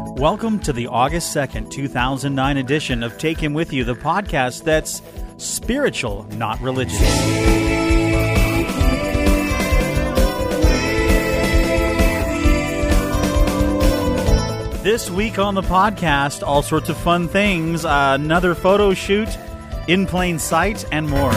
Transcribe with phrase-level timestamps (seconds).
[0.00, 5.02] Welcome to the August 2nd, 2009 edition of Take Him With You, the podcast that's
[5.36, 6.98] spiritual, not religious.
[14.82, 19.28] This week on the podcast, all sorts of fun things, uh, another photo shoot,
[19.86, 21.32] in plain sight, and more.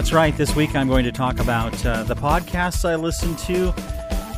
[0.00, 0.34] That's right.
[0.34, 3.74] This week I'm going to talk about uh, the podcasts I listen to.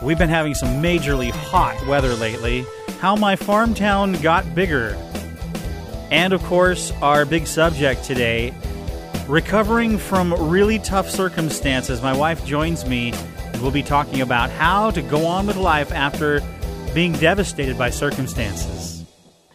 [0.02, 2.66] We've been having some majorly hot weather lately,
[2.98, 4.96] how my farm town got bigger,
[6.10, 8.52] and of course, our big subject today
[9.28, 12.02] recovering from really tough circumstances.
[12.02, 15.92] My wife joins me, and we'll be talking about how to go on with life
[15.92, 16.42] after
[16.92, 18.91] being devastated by circumstances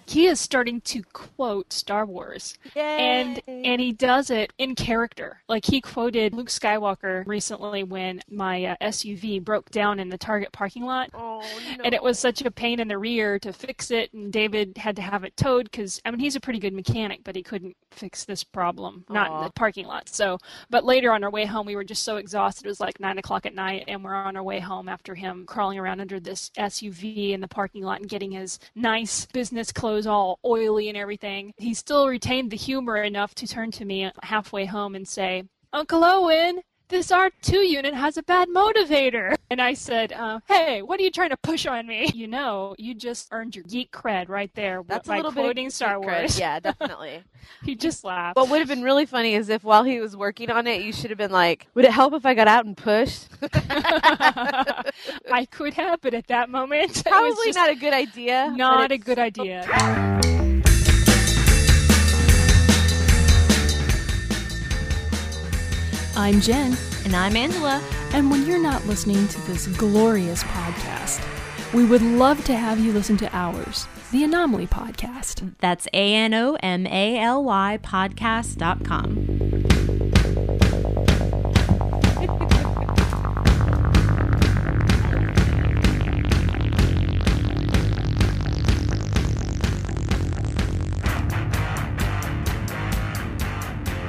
[0.07, 2.57] he is starting to quote Star Wars.
[2.75, 5.41] And and he does it in character.
[5.49, 10.52] Like he quoted Luke Skywalker recently when my uh, SUV broke down in the Target
[10.52, 11.09] parking lot.
[11.14, 11.44] Oh,
[11.77, 11.83] no.
[11.83, 14.95] And it was such a pain in the rear to fix it and David had
[14.95, 17.75] to have it towed cuz I mean he's a pretty good mechanic but he couldn't
[17.98, 20.09] fix this problem not in the parking lot.
[20.09, 20.38] So
[20.70, 22.66] but later on our way home we were just so exhausted.
[22.66, 25.45] It was like 9 o'clock at night and we're on our way home after him
[25.45, 30.08] crawling around under this SUV in the parking lot and getting his nice business clothes
[30.08, 34.66] all oily and everything, he still retained the humor enough to turn to me halfway
[34.66, 39.35] home and say, Uncle Owen, this R2 unit has a bad motivator.
[39.49, 42.09] And I said, uh, hey, what are you trying to push on me?
[42.13, 45.41] You know, you just earned your geek cred right there That's by a little bit
[45.41, 46.19] quoting of Star geek cred.
[46.21, 46.39] Wars.
[46.39, 47.23] Yeah, definitely.
[47.63, 48.35] he just laughed.
[48.35, 50.91] what would have been really funny is if while he was working on it, you
[50.91, 55.73] should have been like, "Would it help if I got out and pushed?" I could
[55.75, 58.53] have, but at that moment, it was Probably just not a good idea.
[58.55, 59.65] not a good idea.
[66.18, 67.80] I'm Jen, And I'm Angela.
[68.14, 71.23] and when you're not listening to this glorious podcast,
[71.73, 75.54] we would love to have you listen to ours, the Anomaly Podcast.
[75.60, 79.46] That's A N O M A L Y podcast.com.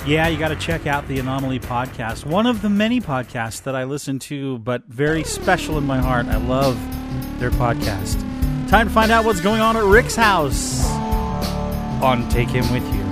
[0.09, 2.25] Yeah, you got to check out the Anomaly podcast.
[2.25, 6.29] One of the many podcasts that I listen to, but very special in my heart.
[6.29, 6.81] I love
[7.39, 8.19] their podcast.
[8.71, 10.83] Time to find out what's going on at Rick's house
[12.03, 13.08] on Take Him With You.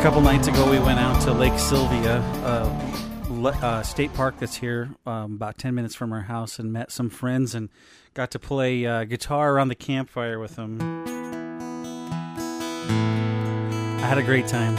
[0.00, 4.56] A couple nights ago we went out to Lake Sylvia, uh, uh, state park that's
[4.56, 7.68] here, um, about 10 minutes from our house, and met some friends and
[8.14, 10.80] got to play uh, guitar around the campfire with them.
[13.98, 14.74] I had a great time.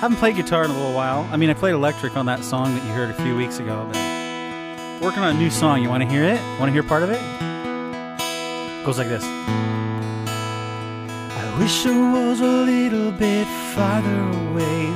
[0.00, 1.28] Haven't played guitar in a little while.
[1.30, 3.86] I mean, I played electric on that song that you heard a few weeks ago,
[3.92, 5.82] but working on a new song.
[5.82, 6.40] You want to hear it?
[6.58, 7.20] Want to hear part of it?
[8.82, 9.24] Goes like this.
[11.60, 14.86] Wish I was a little bit farther away.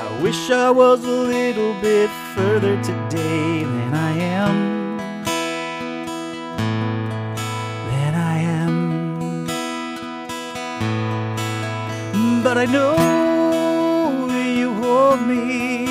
[0.00, 4.96] I wish I was a little bit further today than I am.
[7.90, 8.74] Than I am.
[12.42, 12.96] But I know
[14.58, 15.84] you hold me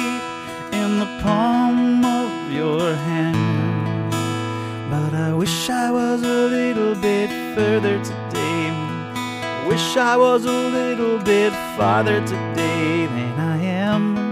[0.81, 4.11] in the palm of your hand.
[4.89, 8.20] But I wish I was a little bit further today.
[9.81, 14.30] Wish I was a little bit farther today than I am.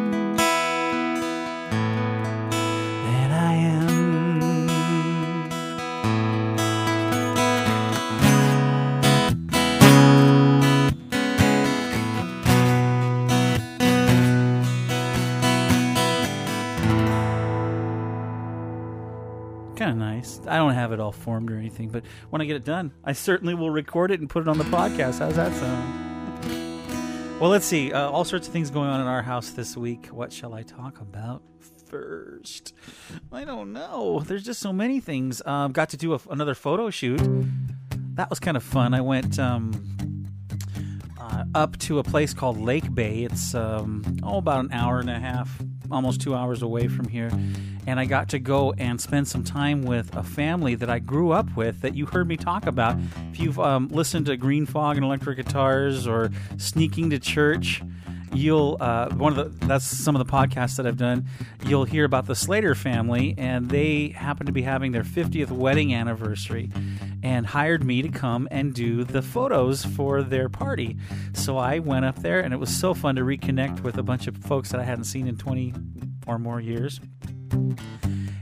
[20.20, 20.42] Nice.
[20.48, 23.14] I don't have it all formed or anything, but when I get it done, I
[23.14, 25.20] certainly will record it and put it on the podcast.
[25.20, 27.40] How's that sound?
[27.40, 27.94] Well, let's see.
[27.94, 30.08] Uh, all sorts of things going on in our house this week.
[30.08, 31.42] What shall I talk about
[31.88, 32.74] first?
[33.32, 34.20] I don't know.
[34.20, 35.42] There's just so many things.
[35.46, 37.22] Um, got to do a, another photo shoot.
[38.16, 38.94] That was kind of fun.
[38.94, 40.28] I went um,
[41.18, 43.24] uh, up to a place called Lake Bay.
[43.24, 47.32] It's um, oh about an hour and a half almost two hours away from here,
[47.88, 51.32] and I got to go and spend some time with a family that I grew
[51.32, 52.98] up with that you heard me talk about.
[53.32, 57.82] If you've um, listened to Green Fog and Electric Guitars or Sneaking to Church,
[58.34, 61.26] you'll uh, one of the that's some of the podcasts that I've done.
[61.66, 65.94] You'll hear about the Slater family, and they happen to be having their 50th wedding
[65.94, 66.70] anniversary,
[67.24, 70.98] and hired me to come and do the photos for their party.
[71.34, 74.28] So I went up there, and it was so fun to reconnect with a bunch
[74.28, 75.74] of folks that I hadn't seen in 20
[76.28, 77.00] or more years.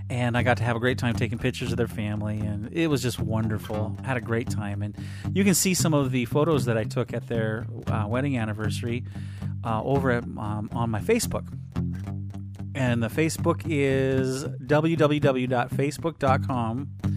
[0.09, 2.88] And I got to have a great time taking pictures of their family, and it
[2.88, 3.95] was just wonderful.
[4.03, 4.95] I had a great time, and
[5.33, 9.03] you can see some of the photos that I took at their uh, wedding anniversary
[9.63, 11.47] uh, over at, um, on my Facebook.
[12.74, 17.16] And the Facebook is www.facebook.com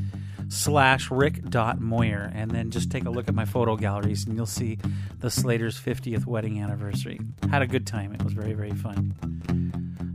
[0.51, 2.31] slash rick.moyer.
[2.35, 4.79] And then just take a look at my photo galleries and you'll see
[5.19, 7.21] the Slater's 50th wedding anniversary.
[7.51, 8.13] Had a good time.
[8.13, 9.15] It was very, very fun.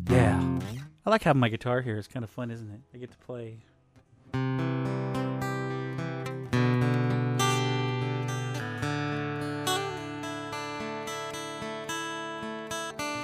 [0.09, 0.59] Yeah.
[1.05, 1.97] I like having my guitar here.
[1.97, 2.81] It's kind of fun, isn't it?
[2.93, 3.59] I get to play.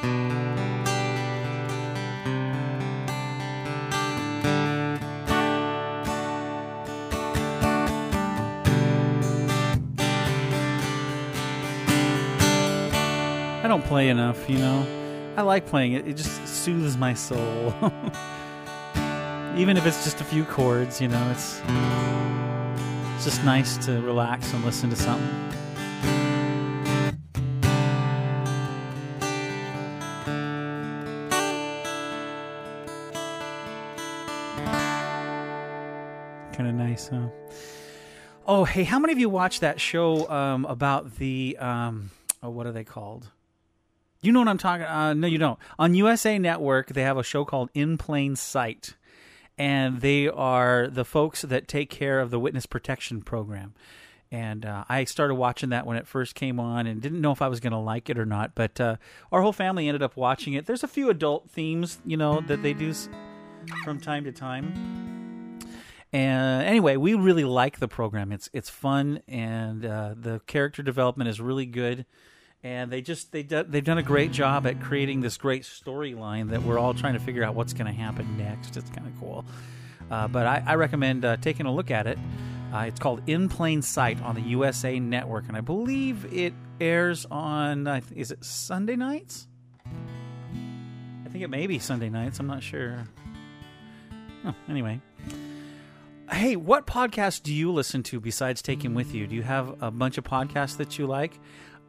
[0.03, 0.40] I
[13.71, 14.85] don't play enough, you know.
[15.37, 16.05] I like playing it.
[16.05, 17.73] It just soothes my soul.
[19.55, 21.61] Even if it's just a few chords, you know, it's
[23.15, 25.25] it's just nice to relax and listen to something.
[36.51, 37.29] Kind of nice, huh?
[38.45, 42.11] Oh, hey, how many of you watched that show um, about the um,
[42.43, 43.29] oh, what are they called?
[44.23, 44.85] You know what I'm talking?
[44.85, 45.57] Uh, no, you don't.
[45.79, 48.93] On USA Network, they have a show called In Plain Sight,
[49.57, 53.73] and they are the folks that take care of the witness protection program.
[54.31, 57.41] And uh, I started watching that when it first came on, and didn't know if
[57.41, 58.53] I was going to like it or not.
[58.53, 58.97] But uh,
[59.31, 60.67] our whole family ended up watching it.
[60.67, 62.93] There's a few adult themes, you know, that they do
[63.83, 65.57] from time to time.
[66.13, 68.31] And anyway, we really like the program.
[68.31, 72.05] It's it's fun, and uh, the character development is really good
[72.63, 76.49] and they just they do, they've done a great job at creating this great storyline
[76.49, 78.77] that we're all trying to figure out what's going to happen next.
[78.77, 79.45] It's kind of cool,
[80.09, 82.17] uh, but I, I recommend uh, taking a look at it.
[82.73, 87.25] Uh, it's called In Plain Sight on the USA Network, and I believe it airs
[87.29, 89.47] on is it Sunday nights?
[89.85, 92.39] I think it may be Sunday nights.
[92.39, 93.05] I'm not sure.
[94.45, 95.01] Oh, anyway.
[96.31, 99.27] Hey, what podcast do you listen to besides Take Him With You?
[99.27, 101.37] Do you have a bunch of podcasts that you like?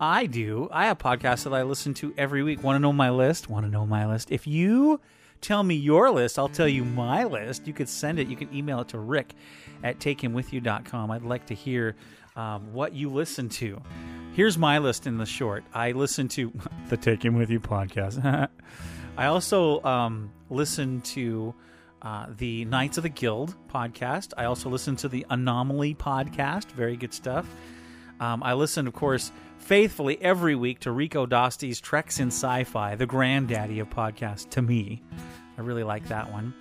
[0.02, 0.69] I do.
[0.72, 2.60] I have podcasts that I listen to every week.
[2.64, 3.49] Want to know my list?
[3.49, 4.32] Want to know my list?
[4.32, 4.99] If you
[5.40, 7.69] tell me your list, I'll tell you my list.
[7.69, 8.26] You could send it.
[8.26, 9.32] You can email it to rick
[9.84, 11.12] at takehimwithyou.com.
[11.12, 11.94] I'd like to hear
[12.34, 13.81] um, what you listen to.
[14.34, 15.62] Here's my list in the short.
[15.72, 16.52] I listen to
[16.88, 18.48] the Take Him With You podcast.
[19.16, 21.55] I also um, listen to
[22.02, 24.32] uh, the Knights of the Guild podcast.
[24.37, 26.72] I also listen to the Anomaly podcast.
[26.72, 27.46] Very good stuff.
[28.22, 33.04] Um, I listen, of course, faithfully every week to Rico Dosti's Treks in Sci-Fi, the
[33.04, 35.02] granddaddy of podcasts to me.
[35.58, 36.54] I really like that one.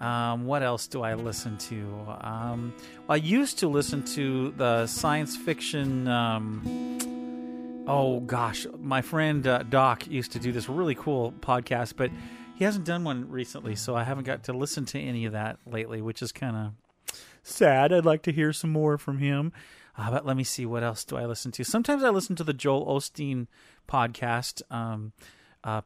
[0.00, 2.16] Um, what else do I listen to?
[2.22, 2.72] Um,
[3.10, 6.08] I used to listen to the science fiction.
[6.08, 12.10] Um, oh gosh, my friend uh, Doc used to do this really cool podcast, but
[12.54, 15.58] he hasn't done one recently, so I haven't got to listen to any of that
[15.66, 17.92] lately, which is kind of sad.
[17.92, 19.52] I'd like to hear some more from him.
[19.96, 21.64] Uh, but let me see, what else do I listen to?
[21.64, 23.46] Sometimes I listen to the Joel Osteen
[23.88, 25.12] podcast, um,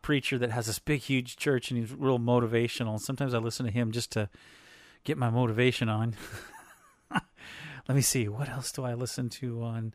[0.03, 3.01] preacher that has this big, huge church, and he's real motivational.
[3.01, 4.29] Sometimes I listen to him just to
[5.05, 6.15] get my motivation on.
[7.89, 9.95] let me see, what else do I listen to on?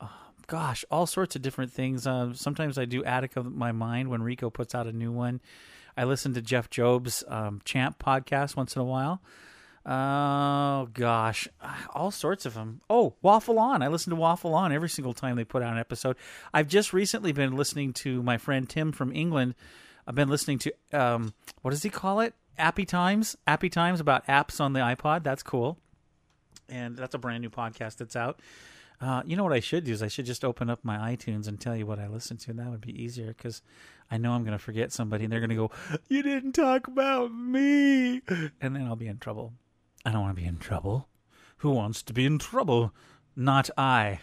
[0.00, 0.08] Uh,
[0.46, 2.06] gosh, all sorts of different things.
[2.06, 5.40] Uh, sometimes I do Attic of My Mind when Rico puts out a new one.
[5.96, 9.20] I listen to Jeff Job's um, Champ podcast once in a while.
[9.86, 11.48] Oh gosh,
[11.94, 12.82] all sorts of them.
[12.90, 13.82] Oh, Waffle On.
[13.82, 16.16] I listen to Waffle On every single time they put out an episode.
[16.52, 19.54] I've just recently been listening to my friend Tim from England.
[20.06, 22.34] I've been listening to um, what does he call it?
[22.58, 23.36] Appy Times.
[23.46, 25.24] Appy Times about apps on the iPod.
[25.24, 25.78] That's cool.
[26.68, 28.40] And that's a brand new podcast that's out.
[29.00, 31.48] Uh, you know what I should do is I should just open up my iTunes
[31.48, 32.52] and tell you what I listen to.
[32.52, 33.62] That would be easier because
[34.10, 35.70] I know I'm going to forget somebody and they're going to go,
[36.08, 39.54] "You didn't talk about me," and then I'll be in trouble.
[40.04, 41.08] I don't want to be in trouble.
[41.58, 42.94] Who wants to be in trouble?
[43.36, 44.20] Not I.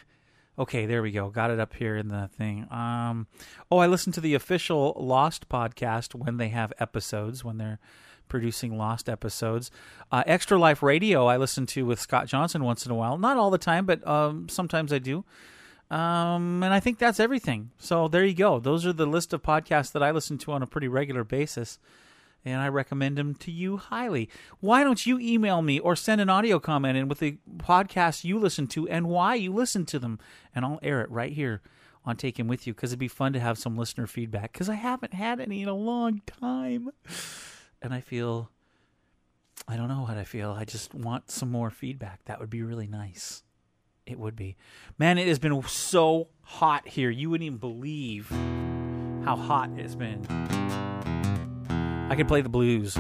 [0.60, 1.30] Okay, there we go.
[1.30, 2.68] Got it up here in the thing.
[2.72, 3.28] Um,
[3.70, 7.80] oh, I listen to the official Lost podcast when they have episodes, when they're
[8.28, 9.70] producing Lost episodes.
[10.12, 13.20] Uh, Extra Life Radio, I listen to with Scott Johnson once in a while.
[13.20, 15.24] Not all the time, but um, sometimes I do.
[15.92, 17.72] Um, and I think that's everything.
[17.78, 18.60] So there you go.
[18.60, 21.80] Those are the list of podcasts that I listen to on a pretty regular basis.
[22.48, 24.30] And I recommend them to you highly.
[24.62, 28.40] Why don't you email me or send an audio comment in with the podcasts you
[28.40, 30.18] listen to and why you listen to them?
[30.56, 31.62] And I'll air it right here
[32.06, 34.70] on Take Him With You because it'd be fun to have some listener feedback because
[34.70, 36.90] I haven't had any in a long time.
[37.82, 38.50] And I feel,
[39.68, 40.52] I don't know what I feel.
[40.52, 42.24] I just want some more feedback.
[42.26, 43.44] That would be really nice.
[44.06, 44.56] It would be.
[44.98, 47.10] Man, it has been so hot here.
[47.10, 48.30] You wouldn't even believe
[49.26, 50.26] how hot it's been.
[52.10, 52.96] I can play the blues.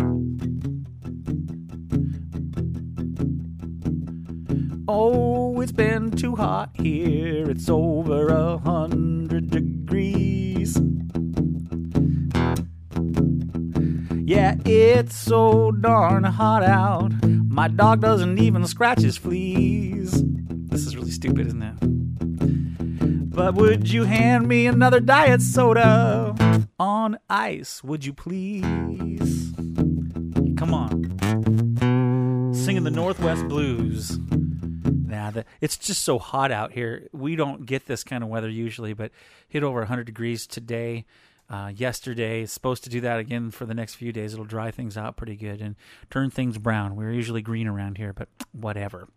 [4.89, 7.49] Oh, it's been too hot here.
[7.49, 10.77] It's over a hundred degrees.
[14.25, 17.13] Yeah, it's so darn hot out.
[17.23, 20.21] My dog doesn't even scratch his fleas.
[20.21, 23.33] This is really stupid, isn't it?
[23.33, 26.35] But would you hand me another diet soda
[26.79, 27.83] on ice?
[27.83, 29.53] Would you please?
[30.57, 32.53] Come on.
[32.53, 34.19] Singing the Northwest Blues.
[35.07, 35.31] Nah,
[35.61, 37.07] it's just so hot out here.
[37.13, 39.11] We don't get this kind of weather usually, but
[39.47, 41.05] hit over 100 degrees today.
[41.49, 44.33] Uh, yesterday, supposed to do that again for the next few days.
[44.33, 45.75] It'll dry things out pretty good and
[46.09, 46.97] turn things brown.
[46.97, 49.07] We're usually green around here, but whatever.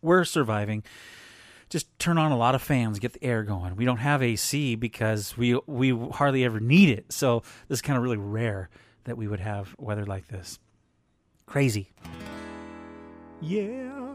[0.00, 0.82] We're surviving.
[1.72, 3.76] Just turn on a lot of fans, get the air going.
[3.76, 7.10] We don't have AC because we we hardly ever need it.
[7.10, 8.68] So this is kind of really rare
[9.04, 10.58] that we would have weather like this.
[11.46, 11.88] Crazy.
[13.40, 14.11] Yeah.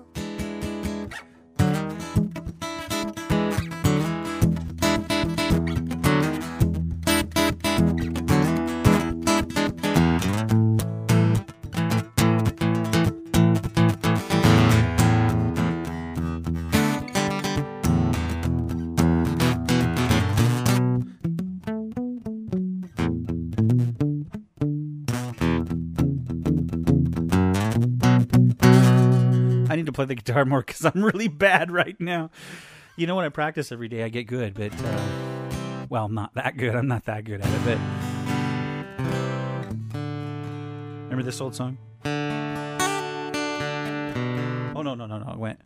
[29.88, 32.30] To play the guitar more because I'm really bad right now.
[32.96, 36.58] You know, when I practice every day, I get good, but uh, well, not that
[36.58, 36.76] good.
[36.76, 37.66] I'm not that good at it.
[37.66, 37.78] But
[41.04, 41.78] remember this old song?
[44.76, 45.32] Oh no, no, no, no!
[45.32, 45.60] It went.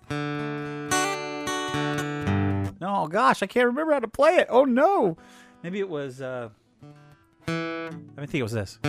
[2.80, 4.48] No, gosh, I can't remember how to play it.
[4.50, 5.18] Oh no!
[5.64, 6.22] Maybe it was.
[6.22, 6.50] Uh,
[7.48, 8.80] I think it was this.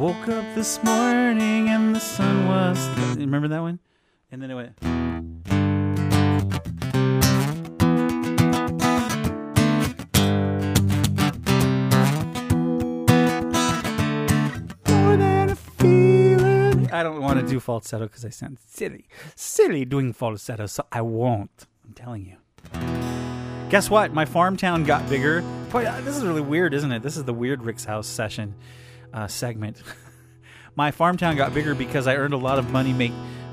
[0.00, 2.88] Woke up this morning and the sun was.
[3.18, 3.80] Remember that one?
[4.32, 4.82] And then it went.
[14.88, 16.90] More than a feeling.
[16.90, 19.06] I don't want to do falsetto because I sound silly.
[19.34, 21.66] Silly doing falsetto, so I won't.
[21.84, 22.38] I'm telling you.
[23.68, 24.14] Guess what?
[24.14, 25.42] My farm town got bigger.
[25.68, 27.02] Boy, this is really weird, isn't it?
[27.02, 28.54] This is the weird Rick's house session
[29.12, 29.82] uh, segment.
[30.76, 32.92] My farm town got bigger because I earned a lot of money.
[32.92, 33.12] Make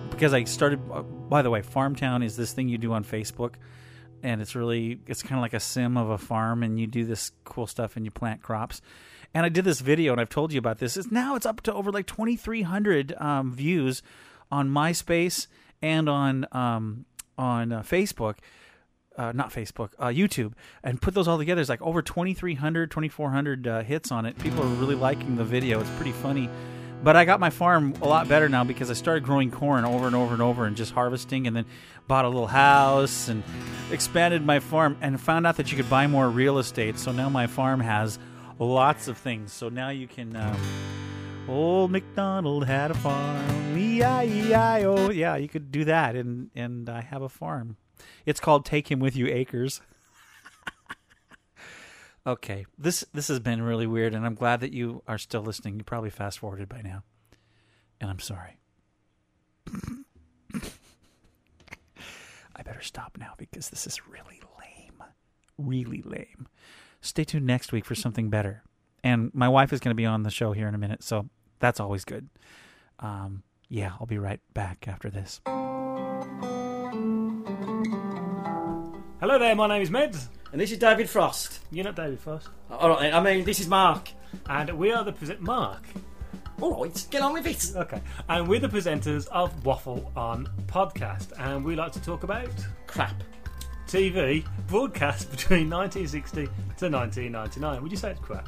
[0.10, 0.80] because I started.
[0.92, 3.56] Uh, by the way, farm town is this thing you do on Facebook,
[4.24, 7.06] and it's really it's kind of like a sim of a farm, and you do
[7.06, 8.82] this cool stuff and you plant crops.
[9.34, 10.96] And I did this video, and I've told you about this.
[10.96, 14.02] Is now it's up to over like twenty three hundred um, views
[14.52, 15.48] on MySpace
[15.82, 17.06] and on um,
[17.38, 18.38] on uh, Facebook
[19.18, 21.62] uh, not Facebook, uh, YouTube, and put those all together.
[21.62, 24.38] It's like over 2,300, 2,400 uh, hits on it.
[24.40, 25.80] People are really liking the video.
[25.80, 26.50] It's pretty funny.
[27.04, 30.08] But I got my farm a lot better now because I started growing corn over
[30.08, 31.66] and over and over and just harvesting, and then
[32.08, 33.44] bought a little house and
[33.92, 36.98] expanded my farm and found out that you could buy more real estate.
[36.98, 38.18] So now my farm has
[38.58, 39.54] lots of things.
[39.54, 40.36] So now you can.
[40.36, 40.58] Um,
[41.48, 43.78] Old MacDonald had a farm.
[43.78, 45.12] E-I-E-I-O.
[45.12, 47.78] Yeah, you could do that, and and I have a farm.
[48.26, 49.82] It's called Take Him With You Acres.
[52.28, 55.78] okay, this this has been really weird, and I'm glad that you are still listening.
[55.78, 57.04] You probably fast forwarded by now,
[58.00, 58.58] and I'm sorry.
[62.56, 65.04] I better stop now because this is really lame,
[65.58, 66.48] really lame.
[67.02, 68.64] Stay tuned next week for something better,
[69.04, 71.30] and my wife is going to be on the show here in a minute, so
[71.60, 72.30] that's always good.
[73.00, 75.42] Um, yeah, I'll be right back after this.
[79.20, 80.28] Hello there, my name is Meds.
[80.52, 81.62] And this is David Frost.
[81.72, 82.50] You're not David Frost.
[82.70, 84.12] All right, I mean, this is Mark.
[84.48, 85.42] And we are the present.
[85.42, 85.88] Mark.
[86.62, 87.76] All right, get on with it.
[87.76, 88.00] Okay.
[88.30, 92.48] And we're the presenters of Waffle On Podcast, and we like to talk about
[92.86, 93.24] Crap.
[93.88, 97.82] TV broadcast between 1960 to 1999.
[97.82, 98.48] Would you say it's crap?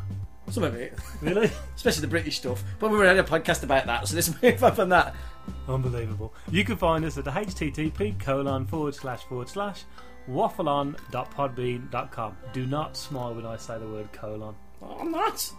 [0.52, 0.94] Some of it.
[1.22, 1.50] Really?
[1.76, 2.64] Especially the British stuff.
[2.78, 5.16] But we were having a podcast about that, so let's move on that.
[5.68, 6.32] Unbelievable.
[6.52, 9.84] You can find us at the http colon forward slash forward slash
[10.30, 12.38] waffleon.podbean.com.
[12.54, 14.56] Do not smile when I say the word colon.
[14.82, 15.52] Oh, I'm not.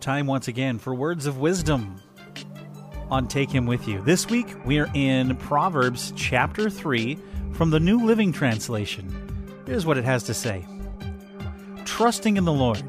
[0.00, 2.00] Time once again for words of wisdom
[3.10, 4.02] on Take Him With You.
[4.02, 7.18] This week we are in Proverbs chapter 3
[7.52, 9.08] from the New Living Translation.
[9.66, 10.66] Here's what it has to say
[11.84, 12.82] Trusting in the Lord.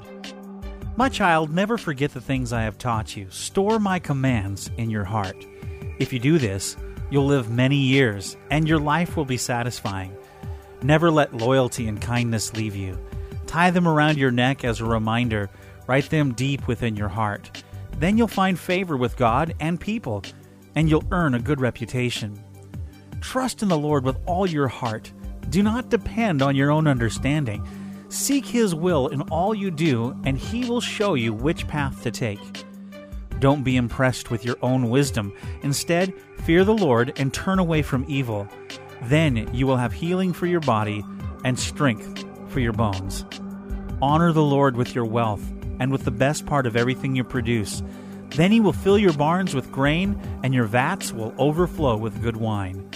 [0.97, 3.29] My child, never forget the things I have taught you.
[3.29, 5.45] Store my commands in your heart.
[5.99, 6.77] If you do this,
[7.09, 10.15] you'll live many years, and your life will be satisfying.
[10.81, 12.97] Never let loyalty and kindness leave you.
[13.47, 15.49] Tie them around your neck as a reminder.
[15.87, 17.63] Write them deep within your heart.
[17.97, 20.23] Then you'll find favor with God and people,
[20.75, 22.41] and you'll earn a good reputation.
[23.21, 25.11] Trust in the Lord with all your heart.
[25.49, 27.65] Do not depend on your own understanding.
[28.09, 32.11] Seek His will in all you do, and He will show you which path to
[32.11, 32.65] take.
[33.39, 35.33] Don't be impressed with your own wisdom.
[35.63, 36.13] Instead,
[36.45, 38.47] fear the Lord and turn away from evil.
[39.03, 41.03] Then you will have healing for your body
[41.43, 43.25] and strength for your bones.
[43.99, 45.43] Honor the Lord with your wealth
[45.79, 47.81] and with the best part of everything you produce.
[48.29, 52.37] Then he will fill your barns with grain, and your vats will overflow with good
[52.37, 52.91] wine.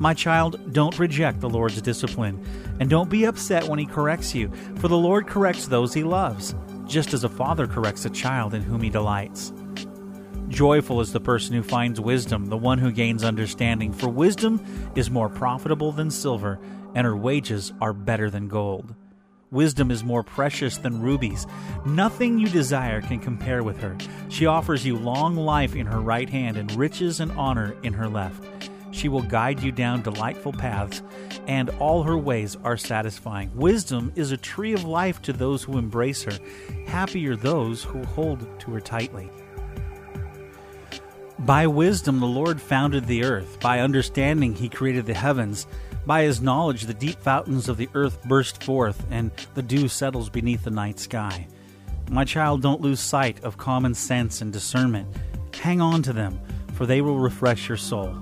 [0.00, 2.44] My child, don't reject the Lord's discipline,
[2.80, 6.54] and don't be upset when he corrects you, for the Lord corrects those he loves,
[6.86, 9.52] just as a father corrects a child in whom he delights.
[10.50, 15.08] Joyful is the person who finds wisdom, the one who gains understanding, for wisdom is
[15.08, 16.58] more profitable than silver,
[16.92, 18.92] and her wages are better than gold.
[19.52, 21.46] Wisdom is more precious than rubies.
[21.86, 23.96] Nothing you desire can compare with her.
[24.28, 28.08] She offers you long life in her right hand and riches and honor in her
[28.08, 28.42] left.
[28.90, 31.00] She will guide you down delightful paths,
[31.46, 33.52] and all her ways are satisfying.
[33.54, 36.36] Wisdom is a tree of life to those who embrace her.
[36.86, 39.30] Happy are those who hold to her tightly.
[41.40, 43.60] By wisdom the Lord founded the earth.
[43.60, 45.66] By understanding he created the heavens.
[46.04, 50.28] By his knowledge the deep fountains of the earth burst forth, and the dew settles
[50.28, 51.48] beneath the night sky.
[52.10, 55.08] My child, don't lose sight of common sense and discernment.
[55.54, 56.38] Hang on to them,
[56.74, 58.14] for they will refresh your soul.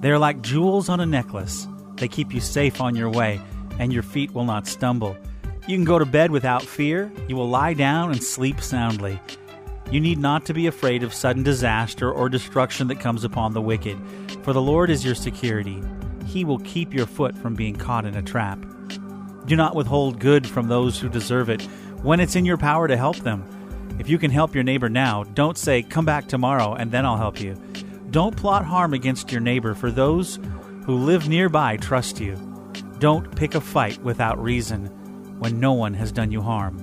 [0.00, 1.66] They are like jewels on a necklace.
[1.96, 3.40] They keep you safe on your way,
[3.80, 5.16] and your feet will not stumble.
[5.66, 7.10] You can go to bed without fear.
[7.26, 9.18] You will lie down and sleep soundly.
[9.90, 13.62] You need not to be afraid of sudden disaster or destruction that comes upon the
[13.62, 13.96] wicked,
[14.42, 15.80] for the Lord is your security.
[16.26, 18.58] He will keep your foot from being caught in a trap.
[19.46, 21.62] Do not withhold good from those who deserve it
[22.02, 23.44] when it's in your power to help them.
[24.00, 27.16] If you can help your neighbor now, don't say, Come back tomorrow and then I'll
[27.16, 27.54] help you.
[28.10, 30.40] Don't plot harm against your neighbor, for those
[30.84, 32.34] who live nearby trust you.
[32.98, 34.86] Don't pick a fight without reason
[35.38, 36.76] when no one has done you harm.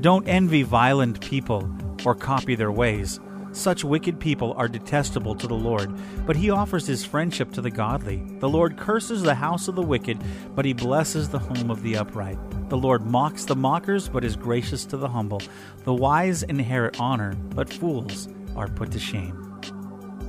[0.00, 1.70] Don't envy violent people
[2.04, 3.20] or copy their ways.
[3.52, 5.90] Such wicked people are detestable to the Lord,
[6.26, 8.22] but he offers his friendship to the godly.
[8.40, 10.22] The Lord curses the house of the wicked,
[10.54, 12.38] but he blesses the home of the upright.
[12.68, 15.40] The Lord mocks the mockers, but is gracious to the humble.
[15.84, 19.60] The wise inherit honor, but fools are put to shame.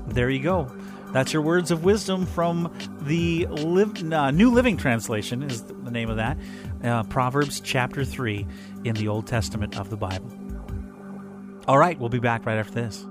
[0.07, 0.71] There you go.
[1.11, 6.09] That's your words of wisdom from the Liv- uh, New Living Translation, is the name
[6.09, 6.37] of that.
[6.83, 8.47] Uh, Proverbs chapter 3
[8.85, 10.38] in the Old Testament of the Bible.
[11.69, 13.05] All right, we'll be back right after this.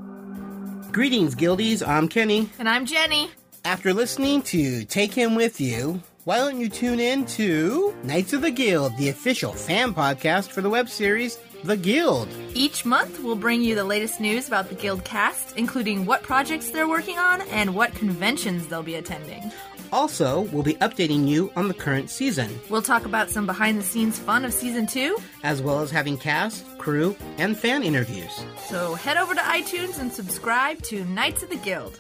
[0.91, 1.81] Greetings, Guildies.
[1.87, 2.51] I'm Kenny.
[2.59, 3.31] And I'm Jenny.
[3.65, 8.43] After listening to Take Him With You, why don't you tune in to Knights of
[8.43, 12.27] the Guild, the official fan podcast for the web series The Guild?
[12.53, 16.71] Each month, we'll bring you the latest news about the Guild cast, including what projects
[16.71, 19.53] they're working on and what conventions they'll be attending.
[19.93, 23.83] Also, we'll be updating you on the current season, We'll talk about some behind the
[23.83, 25.17] scenes fun of season two.
[25.43, 28.45] as well as having cast, crew, and fan interviews.
[28.67, 31.99] So head over to iTunes and subscribe to Knights of the Guild.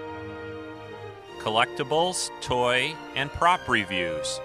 [1.38, 4.40] Collectibles, toy, and prop reviews.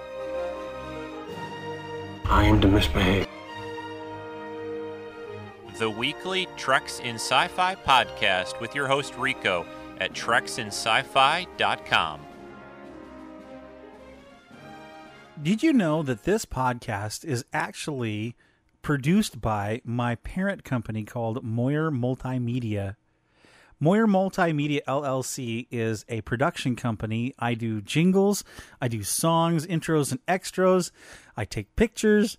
[2.26, 3.26] I am to misbehave.
[5.80, 9.66] The weekly Treks in Sci Fi podcast with your host Rico
[10.00, 12.22] at treksinsci-fi.com.
[15.42, 18.36] Did you know that this podcast is actually
[18.84, 22.98] produced by my parent company called Moyer Multimedia?
[23.84, 27.34] Moyer Multimedia LLC is a production company.
[27.40, 28.44] I do jingles,
[28.80, 30.92] I do songs, intros, and extras.
[31.36, 32.38] I take pictures.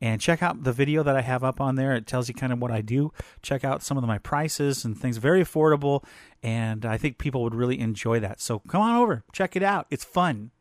[0.00, 1.94] And check out the video that I have up on there.
[1.94, 3.12] It tells you kind of what I do.
[3.42, 5.18] Check out some of my prices and things.
[5.18, 6.02] Very affordable,
[6.42, 8.40] and I think people would really enjoy that.
[8.40, 9.88] So come on over, check it out.
[9.90, 10.52] It's fun.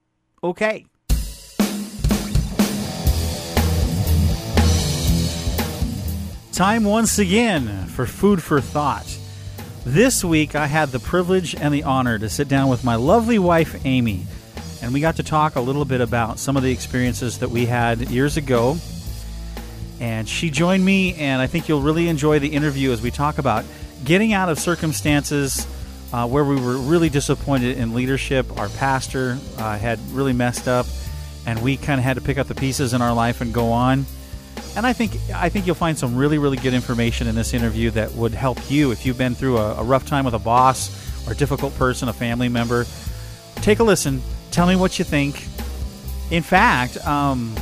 [0.44, 0.88] Okay.
[6.52, 9.18] Time once again for Food for Thought.
[9.86, 13.40] This week I had the privilege and the honor to sit down with my lovely
[13.40, 14.26] wife, Amy,
[14.82, 17.68] and we got to talk a little bit about some of the experiences that we
[17.68, 18.76] had years ago.
[20.02, 23.38] And she joined me, and I think you'll really enjoy the interview as we talk
[23.38, 23.64] about
[24.04, 25.66] getting out of circumstances
[26.12, 28.60] uh, where we were really disappointed in leadership.
[28.60, 30.86] Our pastor uh, had really messed up,
[31.46, 33.72] and we kind of had to pick up the pieces in our life and go
[33.72, 34.06] on.
[34.76, 37.92] And I think I think you'll find some really really good information in this interview
[37.92, 40.90] that would help you if you've been through a, a rough time with a boss
[41.28, 42.86] or a difficult person, a family member.
[43.56, 44.22] Take a listen.
[44.52, 45.46] Tell me what you think.
[46.32, 47.54] In fact, um,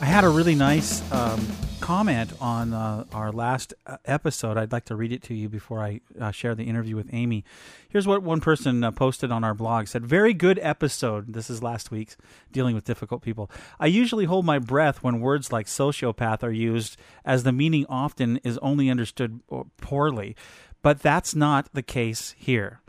[0.00, 1.46] I had a really nice um,
[1.86, 4.58] comment on uh, our last uh, episode.
[4.58, 7.44] I'd like to read it to you before I uh, share the interview with Amy.
[7.88, 11.32] Here's what one person uh, posted on our blog said, Very good episode.
[11.32, 12.16] This is last week's,
[12.50, 13.48] dealing with difficult people.
[13.78, 18.38] I usually hold my breath when words like sociopath are used, as the meaning often
[18.38, 19.38] is only understood
[19.76, 20.34] poorly.
[20.82, 22.80] But that's not the case here.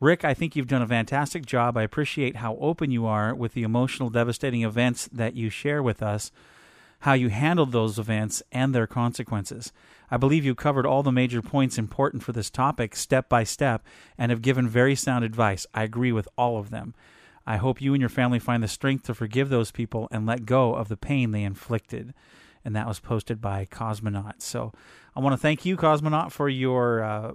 [0.00, 1.76] Rick, I think you've done a fantastic job.
[1.76, 6.02] I appreciate how open you are with the emotional, devastating events that you share with
[6.02, 6.32] us,
[7.00, 9.72] how you handled those events and their consequences.
[10.10, 13.84] I believe you covered all the major points important for this topic step by step
[14.16, 15.66] and have given very sound advice.
[15.74, 16.94] I agree with all of them.
[17.46, 20.44] I hope you and your family find the strength to forgive those people and let
[20.46, 22.14] go of the pain they inflicted.
[22.64, 24.42] And that was posted by Cosmonaut.
[24.42, 24.72] So
[25.16, 27.32] I want to thank you, Cosmonaut, for your uh,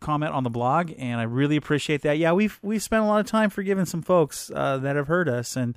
[0.00, 2.18] comment on the blog, and I really appreciate that.
[2.18, 5.28] Yeah, we've we've spent a lot of time forgiving some folks uh, that have hurt
[5.28, 5.76] us, and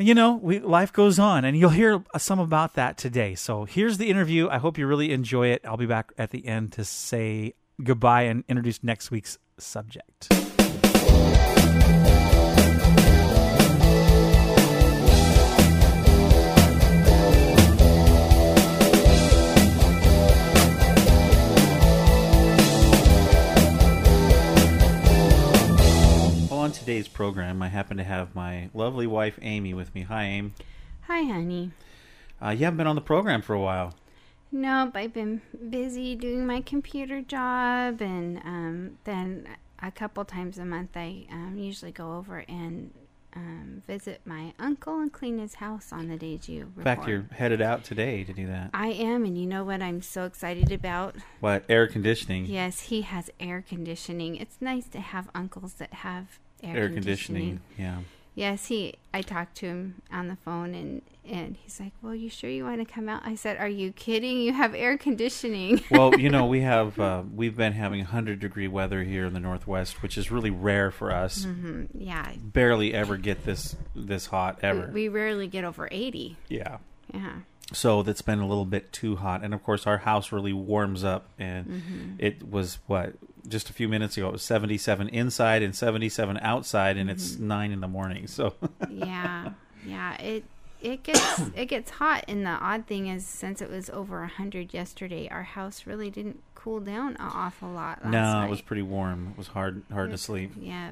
[0.00, 3.34] you know, we life goes on, and you'll hear some about that today.
[3.34, 4.48] So here's the interview.
[4.48, 5.62] I hope you really enjoy it.
[5.64, 10.49] I'll be back at the end to say goodbye and introduce next week's subject.
[27.00, 30.02] Today's program, I happen to have my lovely wife Amy with me.
[30.02, 30.52] Hi, Amy.
[31.06, 31.70] Hi, honey.
[32.42, 33.94] Uh, you haven't been on the program for a while.
[34.52, 39.48] Nope, I've been busy doing my computer job, and um, then
[39.82, 42.90] a couple times a month I um, usually go over and
[43.34, 46.78] um, visit my uncle and clean his house on the days you record.
[46.78, 48.70] In fact, you're headed out today to do that.
[48.74, 51.14] I am, and you know what I'm so excited about?
[51.38, 52.44] What air conditioning?
[52.44, 54.36] Yes, he has air conditioning.
[54.36, 57.58] It's nice to have uncles that have air, air conditioning.
[57.58, 57.60] conditioning.
[57.78, 57.98] Yeah.
[58.36, 58.94] Yes, he.
[59.12, 62.64] I talked to him on the phone, and and he's like, "Well, you sure you
[62.64, 64.38] want to come out?" I said, "Are you kidding?
[64.40, 68.68] You have air conditioning." well, you know, we have uh, we've been having 100 degree
[68.68, 71.44] weather here in the Northwest, which is really rare for us.
[71.44, 74.86] hmm Yeah, Barely ever get this this hot ever.
[74.86, 76.36] we, we rarely get over eighty.
[76.48, 76.78] yeah.
[77.12, 77.40] Yeah.
[77.72, 81.04] So that's been a little bit too hot, and of course our house really warms
[81.04, 82.14] up, and Mhm.
[82.18, 83.14] it was what
[83.48, 87.46] just a few minutes ago it was 77 inside and 77 outside, and it's Mm-hmm.
[87.48, 88.26] nine in the morning.
[88.26, 88.54] So
[88.90, 89.50] yeah,
[89.86, 90.14] yeah.
[90.20, 90.44] It
[90.82, 94.28] it gets it gets hot, and the odd thing is, since it was over a
[94.28, 98.02] hundred yesterday, our house really didn't cool down an awful lot.
[98.02, 98.46] Last no, night.
[98.46, 99.28] it was pretty warm.
[99.32, 100.52] It was hard hard to sleep.
[100.58, 100.90] Yeah.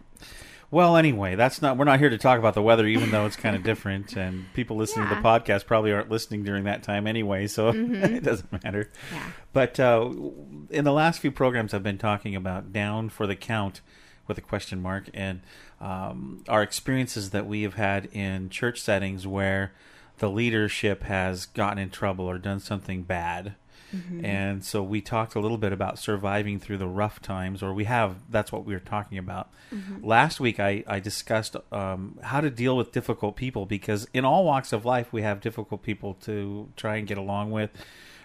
[0.71, 1.79] Well, anyway, that's not.
[1.79, 4.45] We're not here to talk about the weather, even though it's kind of different, and
[4.53, 8.17] people listening to the podcast probably aren't listening during that time anyway, so Mhm.
[8.17, 8.91] it doesn't matter.
[9.13, 9.23] Yeah.
[9.55, 10.11] But uh,
[10.71, 13.81] in the last few programs, I've been talking about down for the count
[14.27, 15.41] with a question mark, and
[15.81, 19.73] um, our experiences that we have had in church settings where
[20.19, 23.55] the leadership has gotten in trouble or done something bad.
[23.95, 24.25] Mhm.
[24.25, 27.85] And so we talked a little bit about surviving through the rough times, or we
[27.85, 28.17] have.
[28.31, 29.49] That's what we were talking about.
[29.75, 30.05] Mhm.
[30.05, 34.45] Last week, I, I discussed um, how to deal with difficult people because in all
[34.45, 37.71] walks of life, we have difficult people to try and get along with.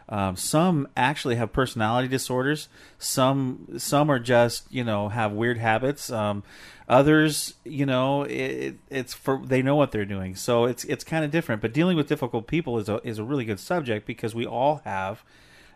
[0.10, 2.68] Um, some actually have personality disorders.
[3.00, 6.12] Some some are just you know have weird habits.
[6.12, 6.44] Um,
[6.90, 10.36] others, you know, it, it's for they know what they're doing.
[10.36, 11.62] So it's it's kind of different.
[11.62, 14.82] But dealing with difficult people is a is a really good subject because we all
[14.84, 15.24] have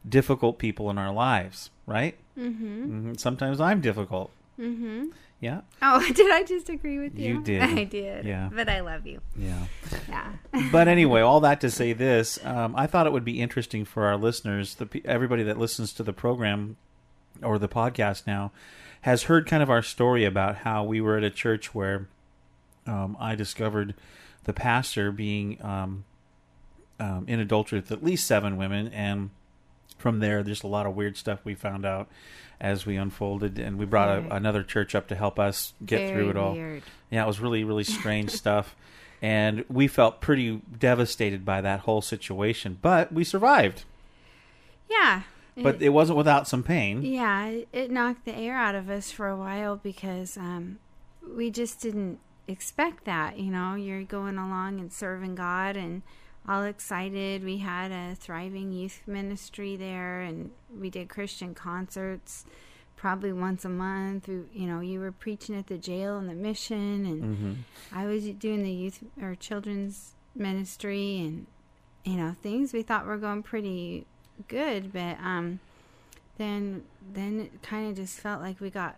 [0.08, 2.18] difficult people in our lives, right?
[2.38, 2.86] Mhm.
[2.86, 4.32] hmm Sometimes I'm difficult.
[4.60, 5.12] Mhm.
[5.40, 5.62] Yeah.
[5.82, 7.36] Oh, did I just agree with you?
[7.36, 7.62] You did.
[7.80, 8.26] I did.
[8.26, 8.50] Yeah.
[8.52, 9.22] But I love you.
[9.36, 9.66] Yeah.
[10.10, 10.32] Yeah.
[10.72, 14.06] but anyway, all that to say this, um, I thought it would be interesting for
[14.06, 16.78] our listeners, the everybody that listens to the program
[17.44, 18.52] or the podcast now,
[19.02, 22.08] has heard kind of our story about how we were at a church where
[22.88, 23.94] um, I discovered
[24.46, 26.04] the pastor being um,
[27.00, 29.30] um, in adultery with at least seven women, and
[29.98, 32.08] from there, there's a lot of weird stuff we found out
[32.60, 36.30] as we unfolded, and we brought a, another church up to help us get through
[36.32, 36.54] it all.
[36.54, 36.84] weird.
[37.12, 38.76] Yeah, it was really, really strange stuff.
[39.22, 43.84] And we felt pretty devastated by that whole situation, but we survived.
[44.90, 45.24] Yeah.
[45.60, 47.02] But it wasn't without some pain.
[47.02, 50.78] Yeah, it- it knocked the air out of us for a while because um,
[51.28, 53.40] we just didn't expect that.
[53.40, 56.04] You know, you're going along and serving God and
[56.48, 57.44] all excited.
[57.44, 62.46] We had a thriving youth ministry there, and we did Christian concerts
[62.96, 64.28] probably once a month.
[64.28, 67.56] We, you know, you were preaching at the jail and the mission, and Mhm.
[67.92, 71.46] I was doing the youth or children's ministry, and
[72.04, 74.06] you know, things we thought were going pretty
[74.48, 75.60] good, but um,
[76.38, 76.84] then
[77.14, 78.96] then it kind of just felt like we got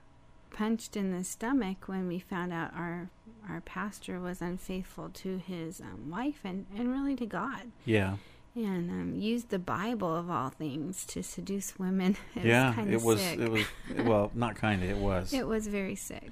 [0.52, 3.10] punched in the stomach when we found out our
[3.48, 8.16] our pastor was unfaithful to his um, wife and and really to God Yeah.
[8.56, 12.18] and um, used the Bible of all things to seduce women.
[12.36, 13.22] It yeah, was it was.
[13.22, 13.40] sick.
[13.40, 13.66] It was.
[14.06, 14.90] Well, not kind of.
[14.90, 15.34] It was.
[15.34, 16.32] It was very sick.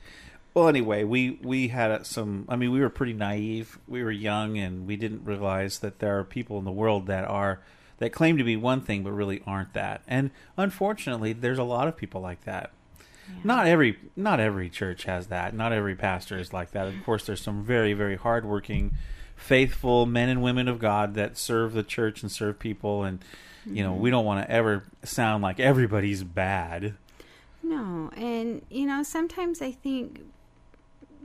[0.53, 2.45] Well, anyway, we we had some.
[2.49, 3.77] I mean, we were pretty naive.
[3.87, 7.25] We were young, and we didn't realize that there are people in the world that
[7.25, 7.61] are
[7.99, 10.01] that claim to be one thing, but really aren't that.
[10.07, 12.71] And unfortunately, there's a lot of people like that.
[13.43, 15.53] Not every not every church has that.
[15.53, 16.87] Not every pastor is like that.
[16.87, 18.93] Of course, there's some very very hardworking,
[19.35, 23.03] faithful men and women of God that serve the church and serve people.
[23.03, 23.23] And
[23.65, 23.99] you know, Mhm.
[23.99, 26.95] we don't want to ever sound like everybody's bad.
[27.61, 30.21] No, and you know, sometimes I think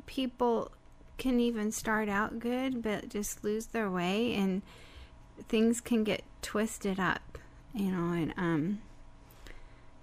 [0.06, 0.72] people
[1.18, 4.62] can even start out good but just lose their way and
[5.48, 7.38] things can get twisted up,
[7.74, 8.80] you know, and um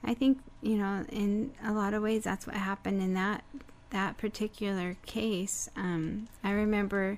[0.01, 3.43] I think, you know, in a lot of ways that's what happened in that
[3.91, 5.69] that particular case.
[5.76, 7.17] Um I remember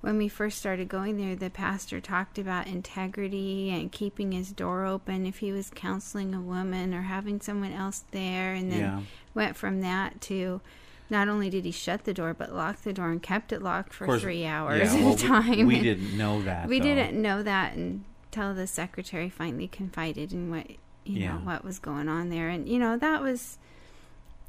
[0.00, 4.84] when we first started going there, the pastor talked about integrity and keeping his door
[4.84, 9.00] open if he was counseling a woman or having someone else there, and then Yeah.
[9.32, 10.60] went from that to
[11.08, 13.92] not only did he shut the door, but locked the door and kept it locked
[13.94, 15.66] for course, three hours yeah, at well, a time.
[15.68, 16.66] We, we didn't know that.
[16.68, 16.84] We though.
[16.86, 20.66] didn't know that until the secretary finally confided in what
[21.04, 21.32] you Yeah.
[21.34, 23.58] know what was going on there, and you know that was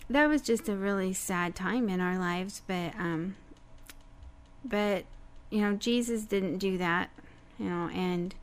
[0.10, 3.36] that was just a really sad time in our lives, but um,
[4.66, 5.06] but
[5.50, 7.10] you know Jesus didn't do that,
[7.60, 8.34] you know, and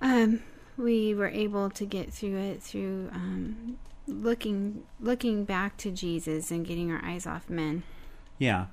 [0.00, 0.42] um,
[0.76, 6.66] we were able to get through it through um, looking looking back to Jesus and
[6.66, 7.82] getting our eyes off men.
[8.38, 8.66] Yeah.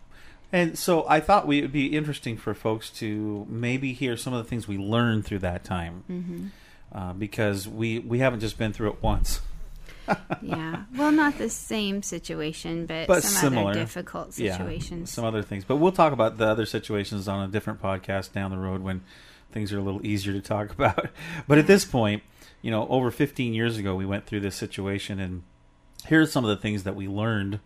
[0.54, 4.32] And so I thought we, it would be interesting for folks to maybe hear some
[4.34, 6.52] of the things we learned through that time, Mhm.
[6.91, 9.41] Uh, because we we haven't just been through it once.
[10.41, 10.84] yeah.
[10.95, 15.12] Well, not the same situation, but, but some similar other difficult Yeah, situations.
[15.12, 15.65] some other things.
[15.65, 19.02] But we'll talk about the other situations on a different podcast down the road when
[19.52, 21.10] things are a little easier to talk about.
[21.45, 22.23] But at this point,
[22.62, 25.43] you know, over 15 years ago, we went through this situation, and
[26.06, 27.60] here's some of the things that we learned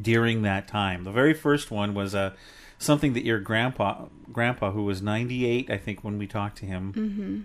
[0.00, 1.02] during that time.
[1.04, 2.32] The very first one was uh,
[2.78, 6.92] something that your grandpa, grandpa, who was 98, I think, when we talked to him
[6.92, 7.44] Mhm.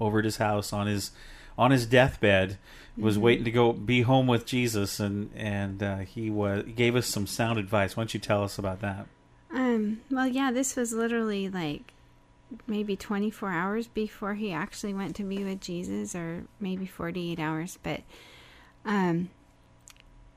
[0.00, 1.10] Over at his house on his
[1.56, 2.56] on his deathbed,
[2.96, 3.20] was Mhm.
[3.20, 7.06] waiting to go be home with Jesus, and and uh, he was he gave us
[7.06, 7.96] some sound advice.
[7.96, 9.06] Why don't you tell us about that?
[9.52, 11.92] Um, well, yeah, this was literally like
[12.66, 17.78] maybe 24 hours before he actually went to be with Jesus, or maybe 48 hours.
[17.82, 18.02] But
[18.84, 19.30] um,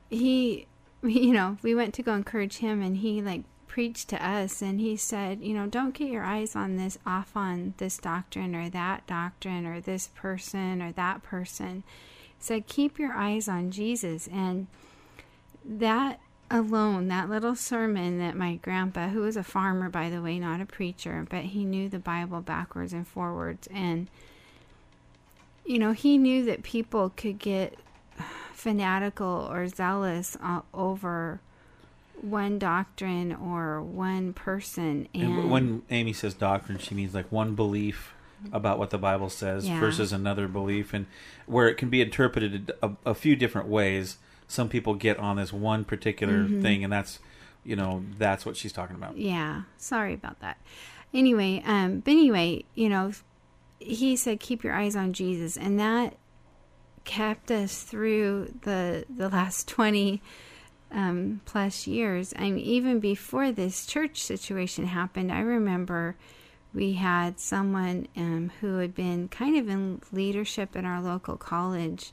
[0.10, 0.65] he,
[1.04, 4.82] you know, we went to go encourage him, and he like preached to us, and
[4.82, 8.70] he said, you know, don't get your eyes on this off on this doctrine or
[8.70, 11.82] that doctrine or this person or that person.
[12.38, 14.68] He said, keep your eyes on Jesus, and
[15.64, 20.38] that alone, that little sermon that my grandpa, who was a farmer, by the way,
[20.38, 23.70] not a preacher, but he knew the Bible backwards and forwards.
[23.74, 24.10] And,
[25.66, 27.80] you know, he knew that people could get
[28.54, 31.40] fanatical or zealous uh, over
[32.22, 35.08] one doctrine or one person.
[35.14, 38.14] And, And when Amy says doctrine, she means like one belief
[38.52, 39.80] about what the Bible says Yeah.
[39.80, 41.06] versus another belief, and
[41.46, 44.18] where it can be interpreted a, a few different ways.
[44.48, 46.62] Some people get on this one particular Mhm.
[46.62, 47.20] thing, and that's
[47.64, 49.16] you know that's what she's talking about.
[49.18, 50.58] Yeah, sorry about that.
[51.14, 53.12] Anyway, um, but anyway, you know,
[53.80, 56.16] he said keep your eyes on Jesus, and that
[57.04, 60.22] kept us through the the last twenty
[60.92, 62.34] um, plus years.
[62.34, 66.16] And even before this church situation happened, I remember
[66.74, 72.12] we had someone um, who had been kind of in leadership in our local college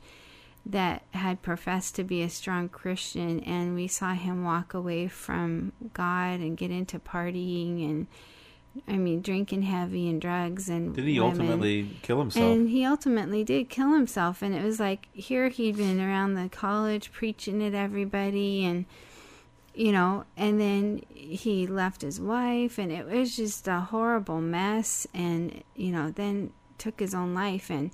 [0.66, 5.72] that had professed to be a strong Christian, and we saw him walk away from
[5.94, 8.06] God and get into partying and,
[8.86, 10.94] I mean, drinking heavy and drugs and.
[10.94, 11.40] Did he women.
[11.40, 12.44] ultimately kill himself?
[12.44, 16.48] And he ultimately did kill himself, and it was like here he'd been around the
[16.48, 18.86] college preaching at everybody, and
[19.74, 25.06] you know, and then he left his wife, and it was just a horrible mess,
[25.14, 27.90] and you know, then took his own life, and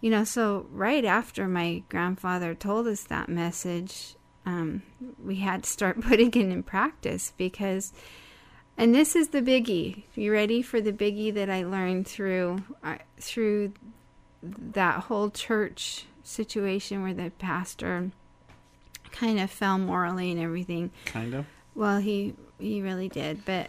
[0.00, 4.82] you know, so right after my grandfather told us that message, um,
[5.22, 7.92] we had to start putting it in practice because,
[8.78, 10.04] and this is the biggie.
[10.14, 13.72] You ready for the biggie that I learned through uh, through
[14.42, 18.10] that whole church situation where the pastor
[19.12, 20.90] kind of fell morally and everything.
[21.06, 21.46] Kind of.
[21.74, 23.68] Well, he he really did, but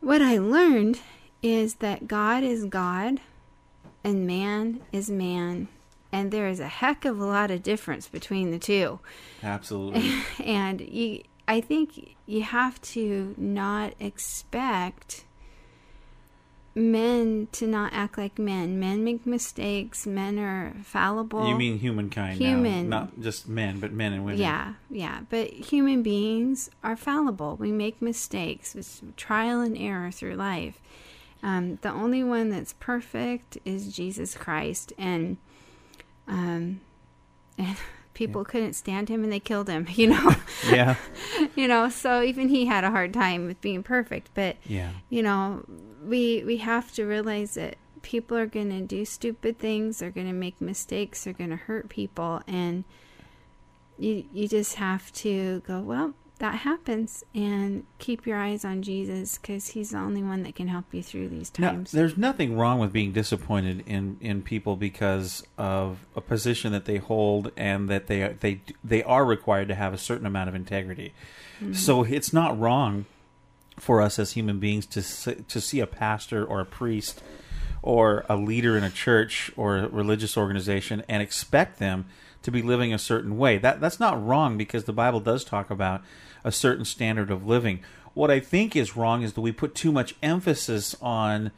[0.00, 1.00] what I learned
[1.42, 3.20] is that God is God
[4.02, 5.68] and man is man,
[6.12, 9.00] and there is a heck of a lot of difference between the two.
[9.42, 10.12] Absolutely.
[10.44, 15.24] and you I think you have to not expect
[16.76, 18.78] men to not act like men.
[18.78, 20.06] Men make mistakes.
[20.06, 21.48] Men are fallible.
[21.48, 22.38] you mean humankind?
[22.38, 22.88] Human.
[22.88, 23.00] now.
[23.00, 24.40] not just men, but men and women.
[24.40, 25.22] Yeah, yeah.
[25.28, 27.56] But human beings are fallible.
[27.56, 28.76] We make mistakes.
[28.76, 30.80] It's trial and error through life.
[31.42, 35.36] Um, the only one that's perfect is Jesus Christ, and
[36.28, 36.80] um,
[37.58, 37.76] and
[38.14, 39.86] people couldn't stand him, and they killed him.
[39.94, 40.34] You know.
[40.70, 40.96] Yeah.
[41.56, 41.88] you know.
[41.88, 44.30] So even he had a hard time with being perfect.
[44.34, 44.90] But Yeah.
[45.08, 45.64] you know,
[46.04, 49.98] we we have to realize that people are going to do stupid things.
[49.98, 51.24] They're going to make mistakes.
[51.24, 52.84] They're going to hurt people, and
[53.98, 55.80] you you just have to go.
[55.80, 60.54] Well, that happens, and keep your eyes on Jesus because He's the only one that
[60.54, 61.92] can help you through these Now, times.
[61.92, 66.96] there's nothing wrong with being disappointed in, in people because of a position that they
[66.98, 71.12] hold and that they they they are required to have a certain amount of integrity.
[71.62, 71.76] Mhm.
[71.76, 73.04] So it's not wrong
[73.78, 77.22] for us as human beings to see, to see a pastor or a priest
[77.82, 82.04] or a leader in a church or a religious organization and expect them
[82.42, 83.58] to be living a certain way.
[83.58, 86.02] That that's not wrong because the Bible does talk about
[86.44, 87.80] a certain standard of living.
[88.14, 91.52] What I think is wrong is that we put too much emphasis on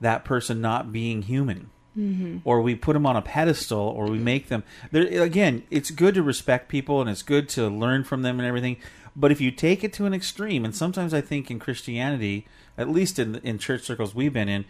[0.00, 1.70] that person not being human.
[1.98, 2.42] Mhm.
[2.44, 4.62] Or we put them on a pedestal, or we make them.
[4.92, 8.46] There again, it's good to respect people, and it's good to learn from them and
[8.46, 8.76] everything.
[9.16, 12.46] But if you take it to an extreme, and sometimes I think in Christianity,
[12.76, 14.64] at least in in church circles we've been in,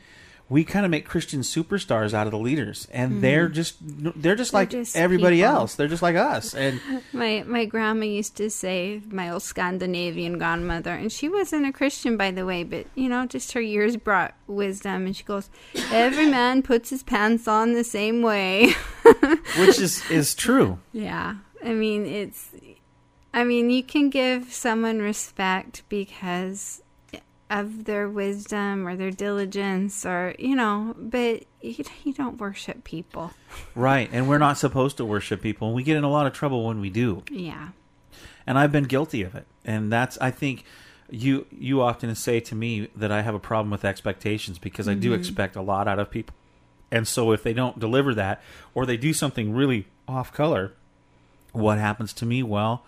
[0.51, 3.21] we kind of make Christian superstars out of the leaders, and Mhm.
[3.21, 5.51] they're just they're just They're like just everybody people.
[5.51, 5.75] else.
[5.75, 6.81] They're just like us, and
[7.13, 12.17] My my grandma used to say my old Scandinavian grandmother, and she wasn't a Christian
[12.17, 15.07] by the way, but you know, just her years brought wisdom.
[15.07, 15.51] And she goes,
[15.93, 18.73] "Every man puts his pants on the same way."
[19.59, 20.79] which is is true.
[20.93, 22.51] yeah, I mean it's,
[23.35, 26.83] I mean you can give someone respect because
[27.51, 33.33] of their wisdom or their diligence or you know, but you, you don't worship people.
[33.75, 36.33] Right, and we're not supposed to worship people, and we get in a lot of
[36.33, 37.23] trouble when we do.
[37.31, 37.69] Yeah.
[38.47, 39.47] And I've been guilty of it.
[39.65, 40.65] And that's I think
[41.11, 44.95] you you often say to me that I have a problem with expectations because I
[44.95, 45.19] do Mhm.
[45.19, 46.35] expect a lot out of people.
[46.91, 48.43] And so if they don't deliver that
[48.75, 50.73] or they do something really off color,
[51.53, 52.43] what happens to me?
[52.43, 52.85] Well,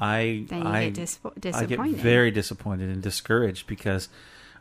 [0.00, 1.18] I Then you I, get dis-
[1.54, 4.08] I get very disappointed and discouraged because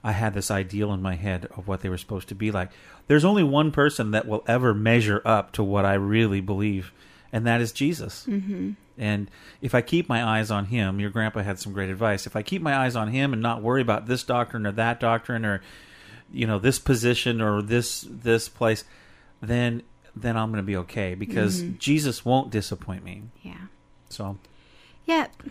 [0.03, 2.69] I had this ideal in my head of what they were supposed to be like.
[3.07, 6.91] There's only one person that will ever measure up to what I really believe,
[7.33, 8.25] and that is Jesus.
[8.29, 8.75] Mhm.
[8.97, 9.31] And
[9.61, 12.27] if I keep my eyes on him, your grandpa had some great advice.
[12.27, 14.99] If I keep my eyes on him and not worry about this doctrine or that
[14.99, 15.61] doctrine or
[16.31, 18.83] you know this position or this this place,
[19.41, 19.83] then
[20.15, 21.77] then I'm going to be okay because Mhm.
[21.79, 23.23] Jesus won't disappoint me.
[23.41, 23.53] Yeah.
[24.09, 24.37] So
[25.09, 25.43] Yep.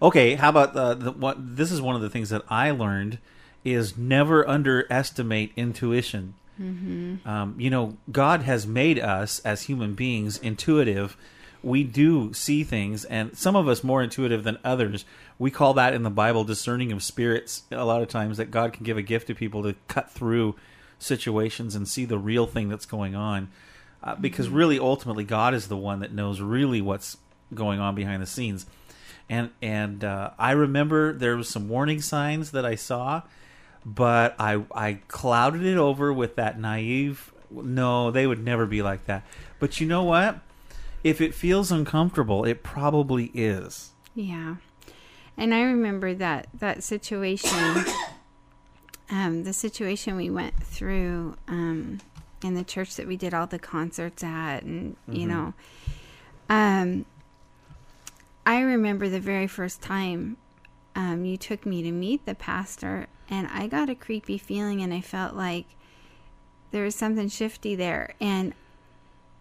[0.00, 1.56] Okay, how about the, the what?
[1.56, 3.18] This is one of the things that I learned
[3.64, 6.34] is never underestimate intuition.
[6.60, 7.26] Mhm.
[7.26, 11.16] Um, you know, God has made us as human beings intuitive.
[11.64, 15.04] We do see things, and some of us more intuitive than others.
[15.38, 17.62] We call that in the Bible discerning of spirits.
[17.72, 20.54] A lot of times, that God can give a gift to people to cut through
[21.00, 23.48] situations and see the real thing that's going on.
[24.02, 24.54] Uh, because Mhm.
[24.54, 27.16] really, ultimately, God is the one that knows really what's
[27.54, 28.66] going on behind the scenes.
[29.28, 33.22] And and uh, I remember there was some warning signs that I saw,
[33.84, 37.32] but I I clouded it over with that naive.
[37.50, 39.24] No, they would never be like that.
[39.58, 40.40] But you know what?
[41.04, 43.90] If it feels uncomfortable, it probably is.
[44.14, 44.56] Yeah.
[45.36, 47.84] And I remember that that situation
[49.10, 51.98] um the situation we went through um
[52.44, 55.28] in the church that we did all the concerts at and you Mhm.
[55.28, 55.54] know
[56.50, 57.04] um
[58.44, 60.36] I remember the very first time
[60.94, 64.92] um you took me to meet the pastor and I got a creepy feeling and
[64.92, 65.66] I felt like
[66.70, 68.14] there was something shifty there.
[68.20, 68.54] And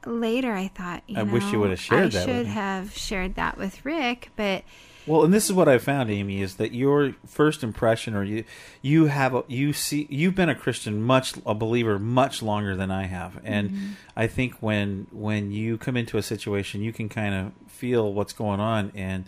[0.06, 2.98] later I thought you I wish you would have shared I that with should have
[2.98, 4.64] shared that with Rick but
[5.12, 8.46] Well, and this is what I found, Amy, is that your first impression, or you,
[8.82, 12.92] you have, a, you see, you've been a Christian, much a believer, much longer than
[12.92, 13.90] I have, and Mhm.
[14.16, 18.32] I think when when you come into a situation, you can kind of feel what's
[18.32, 19.26] going on, and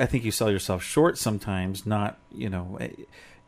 [0.00, 1.84] I think you sell yourself short sometimes.
[1.84, 2.78] Not, you know.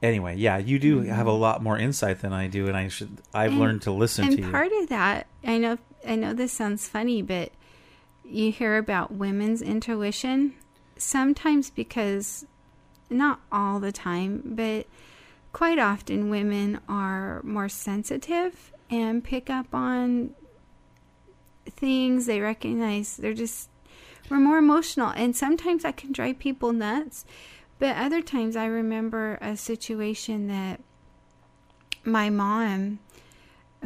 [0.03, 1.07] Anyway, yeah, you do Mhm.
[1.15, 3.19] have a lot more insight than I do, and I should.
[3.33, 4.51] I've And- learned to listen and to you.
[4.51, 7.53] part of that, I know, I know this sounds funny, but
[8.25, 10.55] you hear about women's intuition
[10.97, 12.47] sometimes because,
[13.11, 14.87] not all the time, but
[15.53, 20.31] quite often women are more sensitive and pick up on
[21.69, 22.27] things.
[22.27, 23.71] They recognize they're just
[24.29, 27.25] we're more emotional, and sometimes that can drive people nuts.
[27.79, 30.81] But other times, I remember a situation that
[32.05, 32.99] my mom,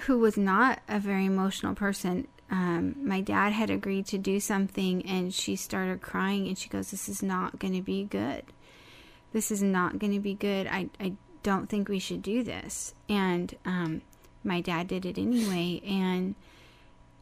[0.03, 5.07] who was not a very emotional person, um, my dad had agreed to do something
[5.07, 8.43] and she started crying and she goes, This is not going to be good.
[9.33, 10.67] This is not going to be good.
[10.67, 11.13] I, I
[11.45, 12.95] don't think we should do this.
[13.09, 14.03] And um,
[14.43, 15.81] my dad did it anyway.
[15.87, 16.35] And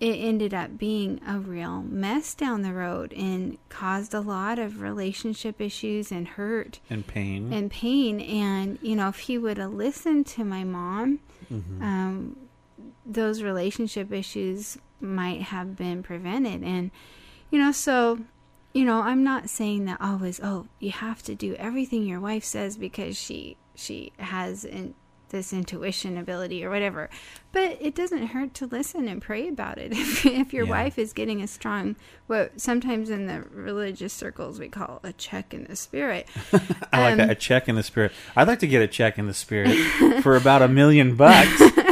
[0.00, 4.80] it ended up being a real mess down the road and caused a lot of
[4.80, 7.52] relationship issues and hurt And pain.
[7.52, 8.20] and pain.
[8.20, 11.18] And you know, if he would have listened to my mom,
[11.52, 11.82] Mhm.
[11.82, 12.36] um,
[13.04, 16.62] those relationship issues might have been prevented.
[16.62, 16.90] And
[17.50, 18.20] you know, so
[18.74, 20.40] you know, I'm not saying that always.
[20.42, 24.94] Oh, you have to do everything your wife says because she she has in,
[25.30, 27.10] this intuition ability or whatever.
[27.52, 29.92] But it doesn't hurt to listen and pray about it.
[29.98, 30.70] If, if your Yeah.
[30.70, 31.96] wife is getting a strong,
[32.28, 36.26] what sometimes in the religious circles we call a check in the spirit.
[36.92, 37.30] I like Um, that.
[37.30, 38.12] A check in the spirit.
[38.36, 39.76] I'd like to get a check in the spirit
[40.22, 41.62] for about a million bucks.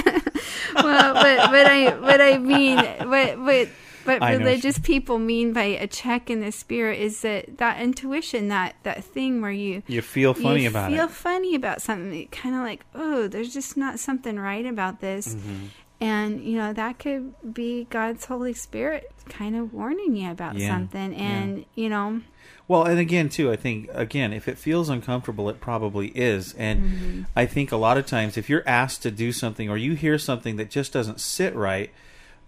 [0.83, 3.69] well, but but I what I mean what what
[4.05, 8.77] what religious people mean by a check in the spirit is that that intuition that
[8.85, 10.95] that thing where you You feel funny about it.
[10.95, 11.35] you about feel it.
[11.35, 15.69] funny about something kind of like oh there's just not something right about this Mhm.
[16.01, 20.69] and you know that could be God's Holy Spirit kind of warning you about Yeah,
[20.69, 21.19] something yeah.
[21.19, 22.21] and you know
[22.69, 26.53] Well, and again, too, I think again, if it feels uncomfortable, it probably is.
[26.55, 27.27] And Mhm.
[27.37, 30.19] I think a lot of times, if you're asked to do something or you hear
[30.19, 31.91] something that just doesn't sit right,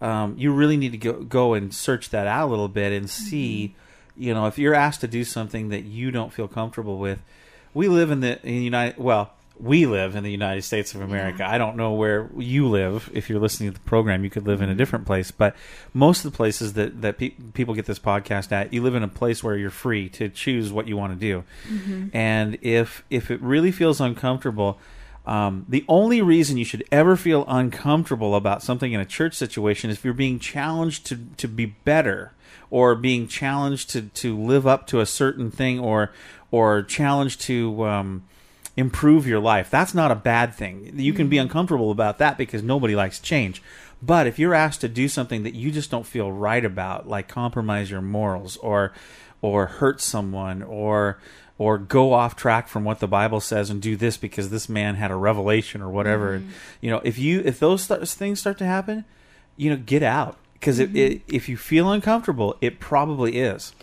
[0.01, 3.09] um, you really need to go go and search that out a little bit and
[3.09, 3.75] see.
[4.16, 7.21] You know, if you're asked to do something that you don't feel comfortable with,
[7.73, 8.99] we live in the in the United.
[8.99, 9.31] Well,
[9.61, 11.45] we live in the United States of America.
[11.47, 13.11] I don't know where you live.
[13.13, 15.31] If you're listening to the program, you could live in a different place.
[15.31, 15.57] But
[15.93, 19.03] most of the places that that pe- people get this podcast at, you live in
[19.03, 21.45] a place where you're free to choose what you want to do.
[21.69, 22.11] Mhm.
[22.15, 24.79] And if if it really feels uncomfortable,
[25.27, 29.91] um, the only reason you should ever feel uncomfortable about something in a church situation
[29.91, 32.33] is if you're being challenged to to be better
[32.71, 36.11] or being challenged to to live up to a certain thing or
[36.51, 38.23] or challenged to um,
[38.79, 39.70] improve your life.
[39.70, 40.93] That's not a bad thing.
[40.95, 41.43] You can be mm-hmm.
[41.43, 43.61] uncomfortable about that because nobody likes change.
[44.01, 47.26] But if you're asked to do something that you just don't feel right about, like
[47.26, 48.93] compromise your morals or
[49.43, 51.18] or hurt someone or
[51.59, 54.95] or go off track from what the Bible says and do this because this man
[54.95, 56.39] had a revelation or whatever.
[56.39, 56.51] Mm-hmm.
[56.81, 59.05] You know, if you if those th- things start to happen,
[59.57, 60.99] you know, get out because it, mm-hmm.
[60.99, 63.74] it, if you feel uncomfortable, it probably is.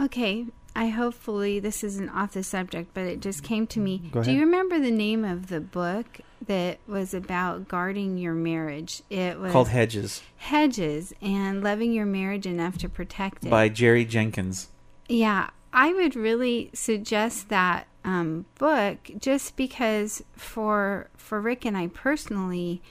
[0.00, 0.46] Okay,
[0.76, 4.10] I hopefully this isn't off the subject, but it just came to me.
[4.12, 9.02] Do you remember the name of the book that was about guarding your marriage?
[9.08, 13.50] It was Called Hedges Hedges and loving your marriage enough to protect it.
[13.50, 14.68] by Jerry Jenkins.
[15.08, 21.86] Yeah, I would really suggest that um, book just because for for Rick and I
[21.86, 22.82] personally,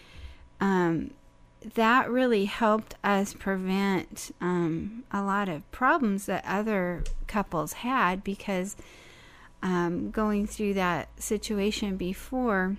[0.60, 1.12] um,
[1.74, 8.76] that really helped us prevent um, a lot of problems that other couples had because
[9.63, 12.78] um, going through that situation before,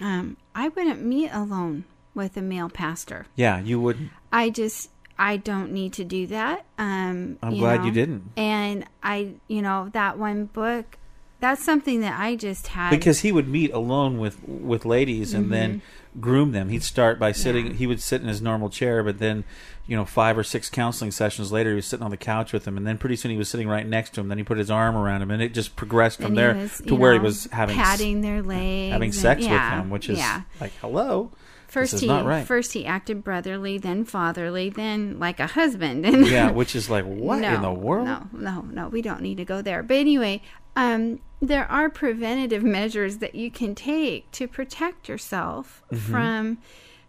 [0.00, 1.84] um, I wouldn't meet alone
[2.14, 3.26] with a male pastor.
[3.34, 4.10] Yeah, you wouldn't.
[4.32, 6.64] I just I don't need to do that.
[6.78, 8.30] Um, I'm glad you didn't.
[8.36, 10.98] And I, you know, that one book,
[11.40, 15.52] that's something that I just had because he would meet alone with with ladies and
[15.52, 16.20] then mm-hmm.
[16.20, 16.70] groom them.
[16.70, 17.74] He'd start by sitting.
[17.74, 19.44] He would sit in his normal chair, but then,
[19.86, 22.66] you know, five or six counseling sessions later, he was sitting on the couch with
[22.66, 24.28] him, and then pretty soon he was sitting right next to him.
[24.28, 26.94] Then he put his arm around him, and it just progressed from there was, to
[26.94, 30.42] where he was having patting their legs, having and- sex with him, which is yeah.
[30.58, 31.30] like, hello,
[31.68, 32.46] First he not right.
[32.46, 36.06] first he acted brotherly, then fatherly, then like a husband.
[36.16, 38.06] And yeah, which is like, what no, in the world?
[38.06, 38.88] No, no, no.
[38.88, 39.82] We don't need to go there.
[39.82, 40.40] But anyway,
[40.76, 45.98] um, there are preventative measures that you can take to protect yourself Mhm.
[45.98, 46.58] from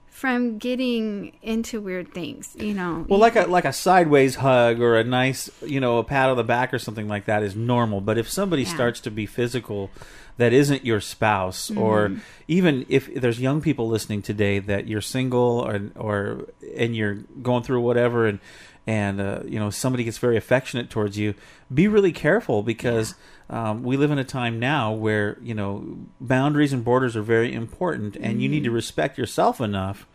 [0.09, 2.55] from getting into weird things.
[2.59, 3.05] You know.
[3.07, 6.37] Well, like a like a sideways hug or a nice, you know, a pat on
[6.37, 8.01] the back or something like that is normal.
[8.01, 8.73] But if somebody Yeah.
[8.73, 9.91] starts to be physical,
[10.37, 12.19] that isn't your spouse, or Mhm.
[12.47, 17.61] even if there's young people listening today that you're single or or and you're going
[17.61, 18.39] through whatever, and
[18.87, 21.35] and uh, you know somebody gets very affectionate towards you,
[21.71, 23.13] be really careful because.
[23.49, 27.53] Um, we live in a time now where you know boundaries and borders are very
[27.53, 28.75] important, and you need to Mhm.
[28.75, 30.05] respect yourself enough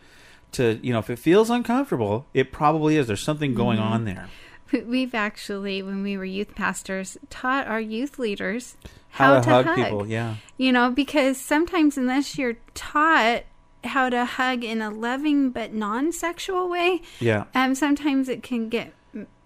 [0.51, 3.91] to you know if it feels uncomfortable it probably is there's something going Mhm.
[3.91, 4.27] on there
[4.85, 8.75] We've actually, when we were youth pastors, taught our youth leaders
[9.09, 10.35] How how, to to, hug hug, people, yeah.
[10.57, 13.43] You know, because sometimes unless you're taught
[13.83, 17.43] how to hug in a loving but non-sexual way, Yeah.
[17.53, 18.93] um, sometimes it can get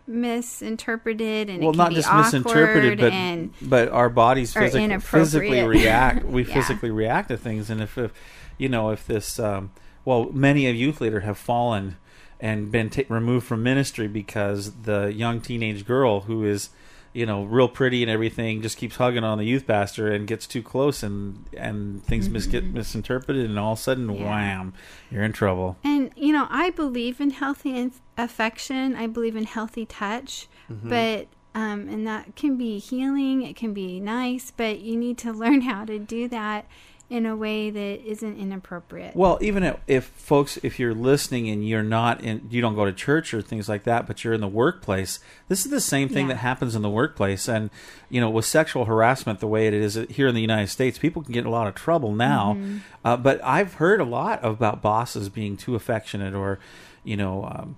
[0.07, 4.61] misinterpreted and well it can not be just misinterpreted but and but our bodies or
[5.01, 6.53] physically, react we Yeah.
[6.53, 8.13] physically react to things and if, if
[8.57, 9.71] you know if this um,
[10.05, 11.97] well many of youth leader have fallen
[12.39, 16.69] and been ta- removed from ministry because the young teenage girl who is
[17.17, 20.45] you know real pretty and everything just keeps hugging on the youth pastor and gets
[20.45, 22.73] too close and and things mis- get Mhm.
[22.73, 24.23] misinterpreted and all of a sudden Yeah.
[24.29, 24.73] wham
[25.11, 28.95] you're in trouble And you know, I believe in healthy in- affection.
[28.95, 30.89] I believe in healthy touch, Mhm.
[30.89, 33.41] but um, and that can be healing.
[33.41, 36.67] It can be nice, but you need to learn how to do that
[37.09, 39.15] in a way that isn't inappropriate.
[39.15, 42.83] Well, even if, if folks, if you're listening and you're not in, you don't go
[42.83, 46.09] to church or things like that, but you're in the workplace, this is the same
[46.09, 46.33] thing Yeah.
[46.33, 47.47] that happens in the workplace.
[47.47, 47.69] And,
[48.09, 51.21] you know, with sexual harassment the way it is here in the United States, people
[51.23, 52.55] can get in a lot of trouble now.
[52.59, 52.79] Mhm.
[53.05, 56.59] Uh, but I've heard a lot about bosses being too affectionate or,
[57.05, 57.77] you know, um,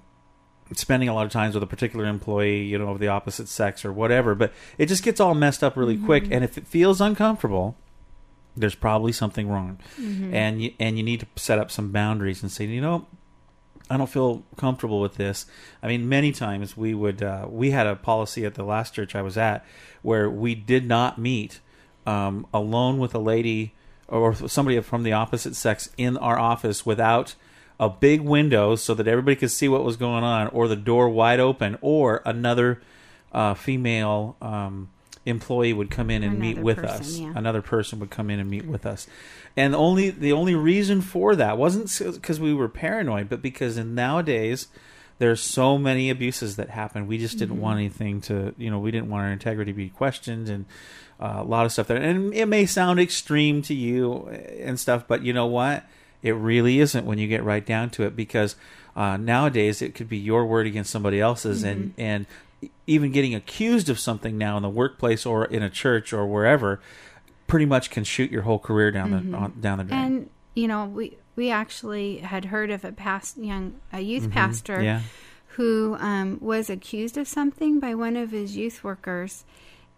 [0.73, 3.85] spending a lot of times with a particular employee, you know, of the opposite sex
[3.85, 4.33] or whatever.
[4.33, 6.23] But it just gets all messed up really quick.
[6.25, 6.31] Mhm.
[6.31, 7.75] And if it feels uncomfortable,
[8.59, 10.33] there's probably something wrong, Mhm.
[10.33, 13.05] and you, and you need to set up some boundaries and say, you know,
[13.89, 15.45] I don't feel comfortable with this.
[15.81, 19.15] I mean, many times we would uh, we had a policy at the last church
[19.15, 19.65] I was at
[20.03, 21.59] where we did not meet
[22.05, 23.73] um, alone with a lady
[24.07, 27.35] or somebody from the opposite sex in our office without
[27.79, 31.07] a big window so that everybody could see what was going on, or the door
[31.09, 32.81] wide open, or another
[33.31, 34.89] uh, female um,
[35.25, 37.17] employee would come in and meet with person, us.
[37.19, 37.33] yeah.
[37.35, 39.07] Another person would come in and meet with us,
[39.57, 43.77] and the only the only reason for that wasn't because we were paranoid, but because
[43.77, 44.67] in nowadays
[45.19, 47.05] there's so many abuses that happen.
[47.05, 47.59] We just didn't Mhm.
[47.59, 50.63] want anything to, you know, we didn't want our integrity to be questioned and
[51.19, 51.97] uh, a lot of stuff there.
[51.97, 54.27] And it may sound extreme to you
[54.61, 55.83] and stuff, but you know what?
[56.23, 58.55] It really isn't when you get right down to it because
[58.95, 62.25] uh, nowadays it could be your word against somebody else's and, and
[62.87, 66.79] even getting accused of something now in the workplace or in a church or wherever
[67.47, 69.31] pretty much can shoot your whole career down Mhm.
[69.31, 70.01] the on, down the drain.
[70.01, 74.31] And you know, we we actually had heard of a past young a youth Mhm,
[74.31, 75.01] pastor yeah.
[75.55, 79.45] who um, was accused of something by one of his youth workers,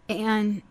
[0.08, 0.62] and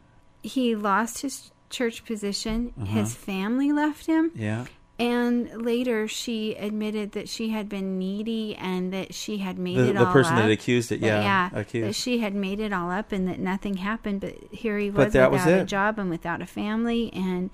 [0.44, 2.74] he lost his church position.
[2.82, 2.86] Uh-huh.
[3.00, 4.32] His family left him.
[4.36, 4.66] Yeah.
[5.02, 9.90] And later, she admitted that she had been needy and that she had made The-
[9.90, 10.44] it the all person up.
[10.44, 11.90] that accused it, That- yeah, yeah, accused.
[11.90, 14.22] that she had made it all up and that nothing happened.
[14.22, 17.50] But here he was that was without a job and without a family, and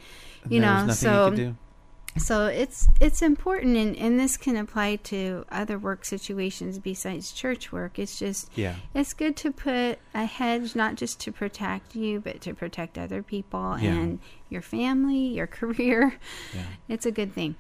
[0.49, 1.55] you was know, so you could do.
[2.18, 7.72] So it's it's important, and, and this can apply to other work situations besides church
[7.72, 7.97] work.
[7.99, 8.76] It's just Yeah.
[8.93, 13.22] it's good to put a hedge, not just to protect you, but to protect other
[13.24, 13.91] people Yeah.
[13.91, 16.15] and your family, your career.
[16.53, 16.61] Yeah.
[16.89, 17.55] It's a good thing.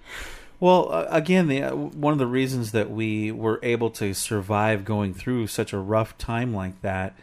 [0.59, 4.85] Well, uh, again, the uh, one of the reasons that we were able to survive
[4.85, 7.15] going through such a rough time like that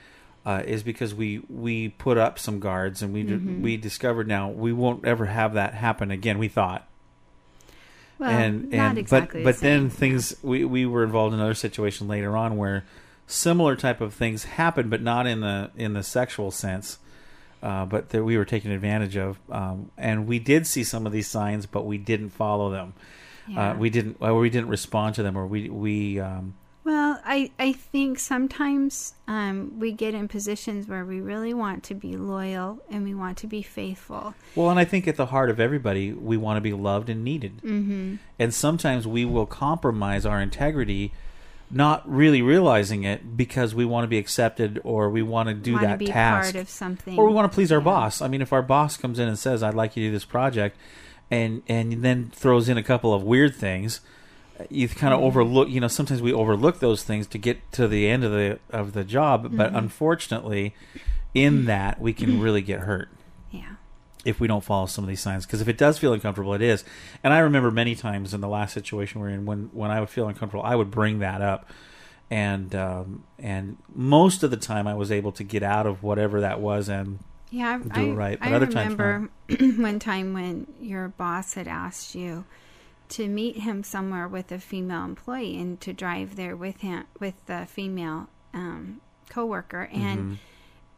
[0.46, 3.60] uh, is because we we put up some guards and we d- Mhm.
[3.60, 6.38] we discovered now we won't ever have that happen again.
[6.38, 6.86] We thought.
[8.18, 11.40] Well, and not and exactly the but but then things we we were involved in
[11.40, 12.84] another situation later on where
[13.26, 16.98] similar type of things happened, but not in the in the sexual sense.
[17.62, 21.12] Uh, but that we were taken advantage of, um, and we did see some of
[21.12, 22.92] these signs, but we didn't follow them.
[23.48, 23.70] Yeah.
[23.70, 26.52] Uh, we didn't, or we didn't respond to them, or we we um,
[26.84, 31.94] Well, I, I think sometimes um, we get in positions where we really want to
[31.94, 34.34] be loyal and we want to be faithful.
[34.54, 37.24] well, and I think at the heart of everybody, we want to be loved and
[37.24, 38.18] needed, Mhm.
[38.38, 41.12] and sometimes we will compromise our integrity,
[41.70, 45.72] not really realizing it because we want to be accepted or we want to do
[45.72, 47.18] Wanna that be task, part of something.
[47.18, 48.20] or we want to please our boss.
[48.20, 50.26] I mean, if our boss comes in and says, "I'd like you to do this
[50.26, 50.76] project,"
[51.30, 54.00] and and then throws in a couple of weird things.
[54.70, 55.24] You kind of Mhm.
[55.24, 55.88] overlook, you know.
[55.88, 59.50] Sometimes we overlook those things to get to the end of the of the job,
[59.56, 59.78] but Mhm.
[59.78, 60.74] unfortunately,
[61.34, 63.08] in that we can really get hurt
[63.50, 63.74] Yeah.
[64.24, 65.44] if we don't follow some of these signs.
[65.44, 66.84] Because if it does feel uncomfortable, it is.
[67.24, 70.08] And I remember many times in the last situation we're in, when when I would
[70.10, 71.68] feel uncomfortable, I would bring that up,
[72.30, 76.40] and um, and most of the time I was able to get out of whatever
[76.42, 77.18] that was and
[77.50, 78.38] Yeah, do I, it right.
[78.38, 79.30] But I other times, remember
[79.82, 82.44] one time when your boss had asked you
[83.16, 87.34] to meet him somewhere with a female employee and to drive there with him with
[87.46, 89.00] the female um,
[89.30, 90.38] coworker, and Mhm.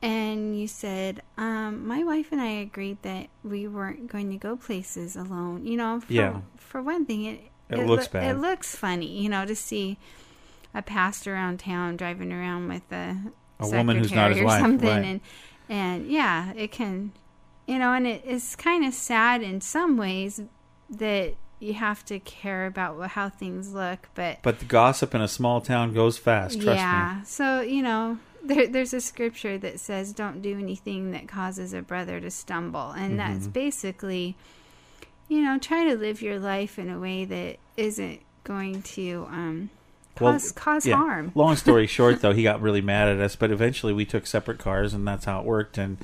[0.02, 4.56] and you said, um, my wife and I agreed that we weren't going to go
[4.56, 5.64] places alone.
[5.66, 6.40] You know, for, Yeah.
[6.58, 8.36] For one thing, it It looks loo- bad.
[8.36, 9.96] It looks funny, you know, to see
[10.74, 13.16] a pastor around town driving around with a
[13.58, 15.04] A woman who's not his wife, something, right.
[15.04, 15.20] and
[15.68, 17.12] and yeah, it can,
[17.66, 20.42] you know, and it is kind of sad in some ways
[20.90, 25.28] that you have to care about how things look, but But the gossip in a
[25.28, 26.60] small town goes fast.
[26.60, 27.16] Trust yeah.
[27.20, 27.24] me.
[27.26, 31.82] So you know, there, there's a scripture that says, "Don't do anything that causes a
[31.82, 33.52] brother to stumble," and that's Mhm.
[33.52, 34.36] basically,
[35.28, 39.70] you know, try to live your life in a way that isn't going to um,
[40.14, 40.96] cause cause yeah.
[40.96, 41.32] harm.
[41.34, 44.58] Long story short, though, he got really mad at us, but eventually we took separate
[44.58, 45.78] cars, and that's how it worked.
[45.78, 45.96] And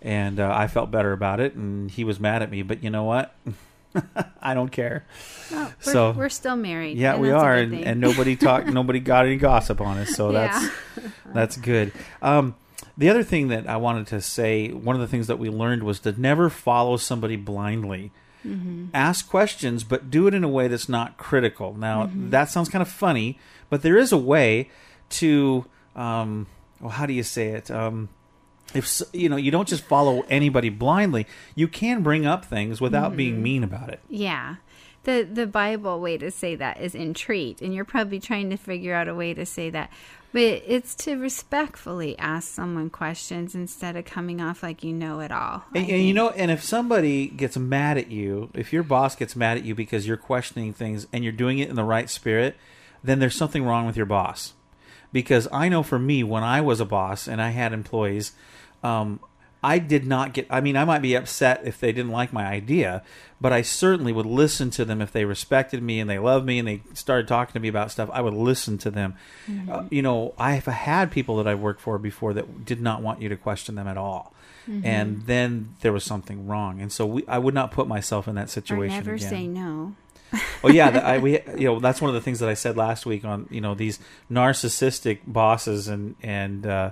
[0.00, 2.62] and uh, I felt better about it, and he was mad at me.
[2.62, 3.34] But you know what?
[4.42, 5.04] I don't care.
[5.50, 6.96] Well, we're, so we're still married.
[6.98, 8.66] Yeah, we are, and, and nobody talked.
[8.72, 11.08] nobody got any gossip on us, so that's Yeah.
[11.34, 11.92] that's good.
[12.22, 12.54] Um,
[12.96, 15.82] the other thing that I wanted to say, one of the things that we learned
[15.84, 18.10] was to never follow somebody blindly.
[18.46, 18.88] Mhm.
[18.94, 21.74] Ask questions, but do it in a way that's not critical.
[21.74, 22.30] Now, Mhm.
[22.30, 23.38] that sounds kind of funny,
[23.70, 24.68] but there is a way
[25.10, 25.64] to,
[25.96, 26.46] um,
[26.80, 27.70] well, how do you say it?
[27.70, 28.08] Um,
[28.74, 31.26] if you know, you don't just follow anybody blindly.
[31.54, 33.42] You can bring up things without being Mhm.
[33.42, 34.00] mean about it.
[34.08, 34.56] Yeah.
[35.04, 38.94] The the Bible way to say that is entreat, and you're probably trying to figure
[38.94, 39.90] out a way to say that.
[40.32, 45.32] But it's to respectfully ask someone questions instead of coming off like you know it
[45.32, 45.64] all.
[45.74, 49.34] And, and you know, and if somebody gets mad at you, if your boss gets
[49.34, 52.56] mad at you because you're questioning things and you're doing it in the right spirit,
[53.02, 54.52] then there's something wrong with your boss.
[55.10, 58.32] Because I know for me, when I was a boss and I had employees,
[58.82, 59.20] um,
[59.62, 60.46] I did not get.
[60.50, 63.02] I mean, I might be upset if they didn't like my idea,
[63.40, 66.60] but I certainly would listen to them if they respected me and they loved me
[66.60, 68.08] and they started talking to me about stuff.
[68.12, 69.14] I would listen to them.
[69.50, 69.68] Mhm.
[69.68, 73.20] Uh, you know, I've had people that I've worked for before that did not want
[73.20, 74.32] you to question them at all.
[74.70, 74.84] Mhm.
[74.84, 78.34] And then there was something wrong, and so we, I would not put myself in
[78.36, 79.28] that Or situation never again.
[79.28, 79.94] say no.
[80.62, 82.76] oh yeah, that I, we you know that's one of the things that I said
[82.76, 83.98] last week on you know these
[84.30, 86.90] narcissistic bosses and and uh,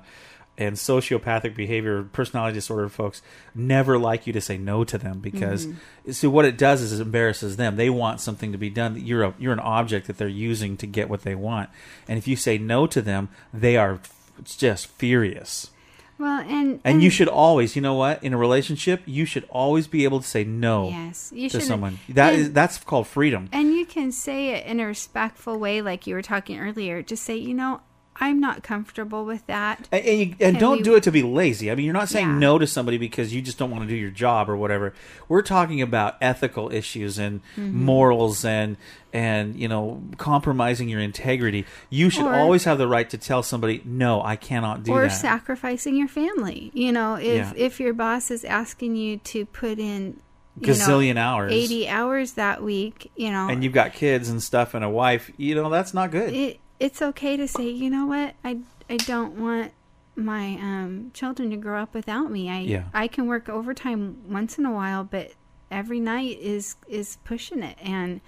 [0.59, 3.21] and sociopathic behavior, personality disorder folks
[3.55, 6.15] never like you to say no to them because Mhm.
[6.15, 7.77] so what it does is it embarrasses them.
[7.77, 8.99] They want something to be done.
[9.05, 11.69] You're a, you're an object that they're using to get what they want,
[12.09, 14.13] and if you say no to them, they are f-
[14.57, 15.71] just furious.
[16.19, 19.87] Well, and And you should always, you know what, in a relationship, you should always
[19.87, 21.99] be able to say no Yes, you to should- someone.
[22.09, 23.51] That and- is that's called freedom.
[23.53, 27.03] And you can say it in a respectful way, like you were talking earlier.
[27.03, 27.81] Just say, you know,
[28.21, 29.89] I'm not comfortable with that.
[29.93, 31.71] And, and, you, and don't we- do it to be lazy.
[31.71, 32.39] I mean, you're not saying Yeah.
[32.39, 34.95] no to somebody because you just don't want to do your job or whatever.
[35.29, 37.73] We're talking about ethical issues and Mhm.
[37.73, 38.77] morals and
[39.13, 41.65] and you know compromising your integrity.
[41.89, 45.01] You should Or- always have the right to tell somebody, "No, I cannot do or
[45.01, 46.71] that." Or sacrificing your family.
[46.75, 47.53] You know, if Yeah.
[47.57, 50.17] if your boss is asking you to put in
[50.61, 51.53] you Gazillion know, hours.
[51.53, 55.31] eighty hours that week, you know, and you've got kids and stuff and a wife.
[55.39, 56.33] You know that's not good.
[56.35, 58.59] it it's okay to say, you know what, I
[58.89, 59.73] I don't want
[60.15, 62.51] my um, children to grow up without me.
[62.51, 62.85] I Yeah.
[62.95, 65.33] I can work overtime once in a while, but
[65.71, 68.21] every night is is pushing it, and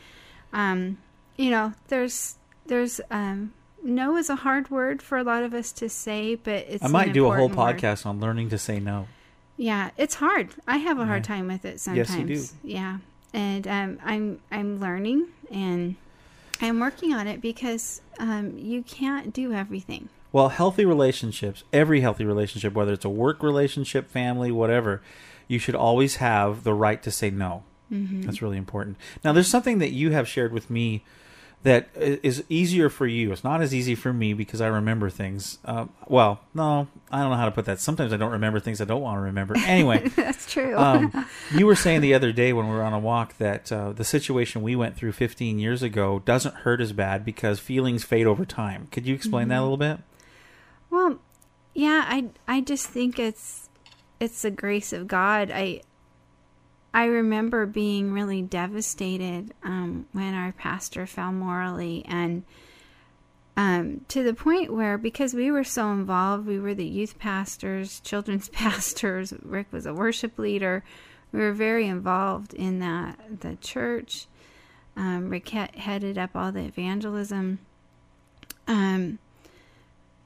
[0.53, 0.99] um,
[1.37, 2.37] you know, there's
[2.67, 6.67] there's um, no is a hard word for a lot of us to say, but
[6.69, 7.57] it's I might do a whole word.
[7.57, 9.07] podcast on learning to say no.
[9.57, 10.51] Yeah, it's hard.
[10.67, 11.35] I have a hard Yeah.
[11.37, 12.11] time with it sometimes.
[12.11, 12.45] Yes, you do.
[12.63, 12.99] Yeah,
[13.33, 15.97] and um, I'm I'm learning and
[16.61, 20.09] I'm working on it because um, you can't do everything.
[20.33, 25.01] Well, healthy relationships, every healthy relationship, whether it's a work relationship, family, whatever,
[25.47, 27.63] you should always have the right to say no.
[27.91, 28.25] Mhm.
[28.25, 28.99] That's really important.
[29.25, 31.03] Now, there's something that you have shared with me
[31.65, 33.33] that is easier for you.
[33.33, 35.59] It's not as easy for me because I remember things.
[35.65, 37.81] Uh, well, no, I don't know how to put that.
[37.81, 39.57] Sometimes I don't remember things I don't want to remember.
[39.67, 40.77] Anyway, That's true.
[40.79, 43.93] um, you were saying the other day when we were on a walk that uh,
[43.93, 48.27] the situation we went through 15 years ago doesn't hurt as bad because feelings fade
[48.27, 48.87] over time.
[48.93, 49.99] Could you explain that a little bit?
[50.91, 51.19] Well,
[51.75, 53.69] yeah, I I just think it's
[54.21, 55.51] it's the grace of God.
[55.53, 55.83] I
[56.99, 62.43] I remember being really devastated um, when our pastor fell morally, and
[63.57, 68.01] um, to the point where because we were so involved, we were the youth pastors,
[68.05, 69.33] children's pastors.
[69.45, 70.83] Rick was a worship leader.
[71.31, 74.27] We were very involved in that the church.
[74.97, 77.61] Um, Rick he- headed up all the evangelism.
[78.67, 79.21] Um,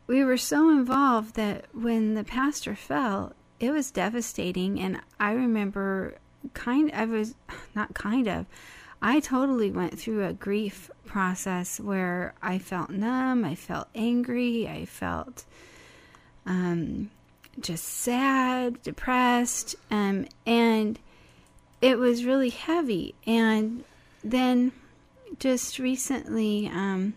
[0.07, 4.81] we were so involved that when the pastor fell, it was devastating.
[4.81, 6.17] And I remember
[6.55, 7.35] kind I was
[7.75, 8.47] not kind of
[9.05, 14.85] I totally went through a grief process where I felt numb, I felt angry, I
[14.85, 15.45] felt
[16.47, 17.11] um,
[17.59, 21.01] just sad, depressed, um, and
[21.81, 23.17] it was really heavy.
[23.27, 23.83] And
[24.23, 24.71] then
[25.41, 27.15] just recently, um,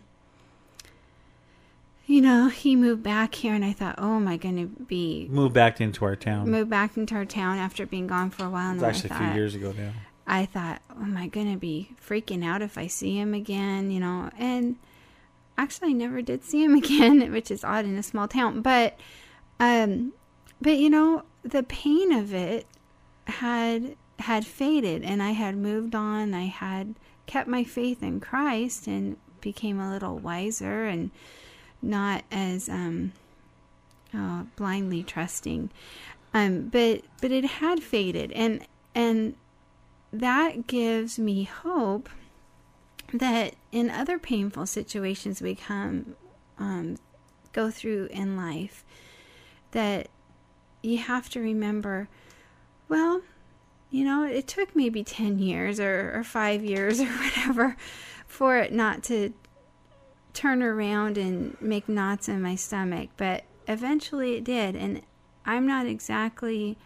[2.16, 5.28] you know, he moved back here, and I thought, oh, am I going to be
[5.30, 6.50] Moved back into our town.
[6.50, 8.74] moved back into our town after being gone for a while?
[8.74, 9.92] It's actually a few years ago now.
[10.26, 13.92] I thought, oh, am I going to be freaking out if I see him again?
[13.92, 14.78] You know, and
[15.58, 18.62] actually, I never did see him again, which is odd in a small town.
[18.62, 18.98] But,
[19.60, 20.14] um,
[20.62, 22.66] but you know, the pain of it
[23.28, 26.34] had had faded, and I had moved on.
[26.34, 26.96] I had
[27.26, 31.12] kept my faith in Christ and became a little wiser and
[31.86, 33.14] not as um,
[34.14, 35.70] uh, blindly trusting.
[36.34, 39.36] Um, but but it had faded, and and
[40.12, 42.10] that gives me hope
[43.14, 46.16] that in other painful situations we come
[46.58, 46.98] um,
[47.54, 48.84] go through in life,
[49.72, 50.10] that
[50.82, 52.08] you have to remember,
[52.90, 53.22] well,
[53.90, 57.78] you know, it took maybe 10 years or, or five years or whatever
[58.28, 59.34] for it not to
[60.36, 64.76] turn around and make knots in my stomach, but eventually it did.
[64.76, 65.02] And
[65.46, 66.78] I'm not exactly.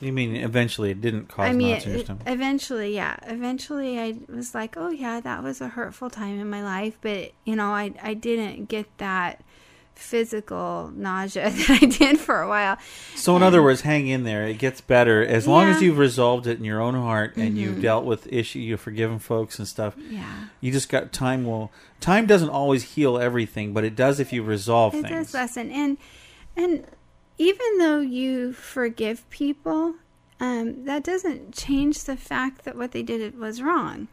[0.00, 2.22] You mean eventually it didn't cause I mean, knots in your stomach?
[2.26, 3.16] eventually, yeah.
[3.22, 7.32] Eventually, I was like, "Oh yeah, that was a hurtful time in my life," but
[7.44, 9.42] you know, I I didn't get that
[9.94, 12.76] physical nausea that I did for a while.
[13.14, 14.46] So, in other words, hang in there.
[14.46, 17.76] It gets better as long as you've resolved it in your own heart and you've
[17.76, 17.82] Mhm.
[17.82, 19.94] dealt with issue, you've forgiven folks and stuff.
[20.10, 20.24] Yeah.
[20.60, 21.44] You just got time.
[21.44, 21.70] Will
[22.00, 25.10] time doesn't always heal everything, but it does if you resolve It things.
[25.10, 25.96] does lessen, and
[26.56, 26.84] and
[27.38, 29.94] even though you forgive people,
[30.40, 34.08] um, that doesn't change the fact that what they did was wrong.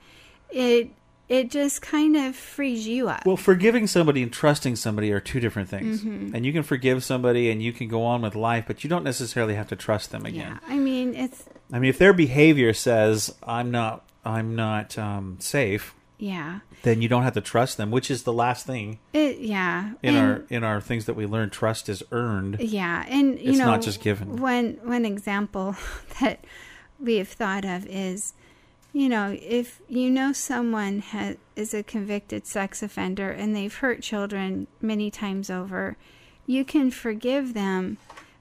[0.52, 0.90] It
[1.32, 3.26] it just kind of frees you up.
[3.26, 6.02] Well, forgiving somebody and trusting somebody are two different things.
[6.04, 6.34] Mhm.
[6.34, 9.04] And you can forgive somebody and you can go on with life, but you don't
[9.06, 10.60] necessarily have to trust them again.
[10.62, 15.38] Yeah, I mean, it's I mean, if their behavior says I'm not I'm not um,
[15.40, 19.40] safe, yeah, then you don't have to trust them, which is the last thing it
[19.40, 19.92] yeah.
[20.04, 21.50] in And- our in our things that we learn.
[21.50, 22.58] Trust is earned.
[22.60, 24.36] Yeah, and you it's know, not just given.
[24.36, 25.76] One one example
[26.20, 26.44] that
[27.00, 28.34] we have thought of is,
[28.94, 34.02] you know, if you know someone has is a convicted sex offender and they've hurt
[34.02, 35.96] children many times over,
[36.46, 37.98] you can forgive them,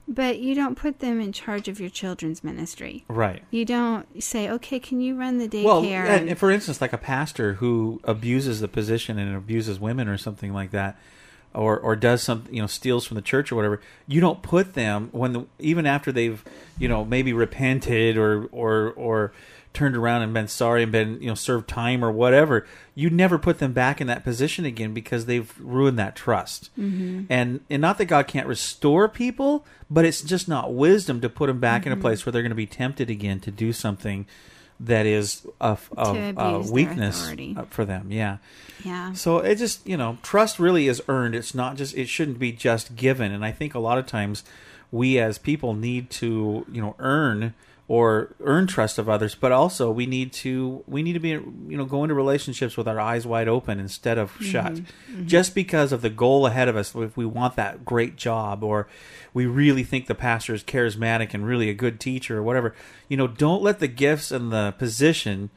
[0.09, 3.05] but you don't put them in charge of your children's ministry.
[3.09, 3.45] Right.
[3.51, 6.93] You don't say, "Okay, can you run the daycare?" Well, and- and for instance, like
[6.93, 10.99] a pastor who abuses the position and abuses women or something like that,
[11.55, 14.75] or or does some you know steals from the church or whatever, you don't put
[14.75, 16.43] them when the, even after they've
[16.79, 19.33] you know maybe repented or or or
[19.73, 23.39] turned around and been sorry and been you know served time or whatever, you never
[23.39, 26.71] put them back in that position again because they've ruined that trust.
[26.79, 27.27] Mhm.
[27.31, 31.47] And and not that God can't restore people, but it's just not wisdom to put
[31.47, 32.01] them back in a Mhm.
[32.01, 34.27] place where they're going to be tempted again to do something
[34.83, 38.07] that is of, of uh, weakness uh, for them.
[38.11, 38.39] Yeah.
[38.83, 39.13] Yeah.
[39.13, 41.35] So it just you know trust really is earned.
[41.35, 43.31] It's not just it shouldn't be just given.
[43.31, 44.43] And I think a lot of times
[44.91, 47.55] we as people need to you know earn
[47.93, 51.77] or earn trust of others, but also we need to we need to be you
[51.77, 54.75] know go into relationships with our eyes wide open instead of shut.
[54.75, 54.85] Mhm.
[55.13, 55.27] Mhm.
[55.27, 58.87] Just because of the goal ahead of us, if we want that great job or
[59.35, 62.77] we really think the pastor is charismatic and really a good teacher or whatever,
[63.09, 65.51] you know, don't let the gifts and the position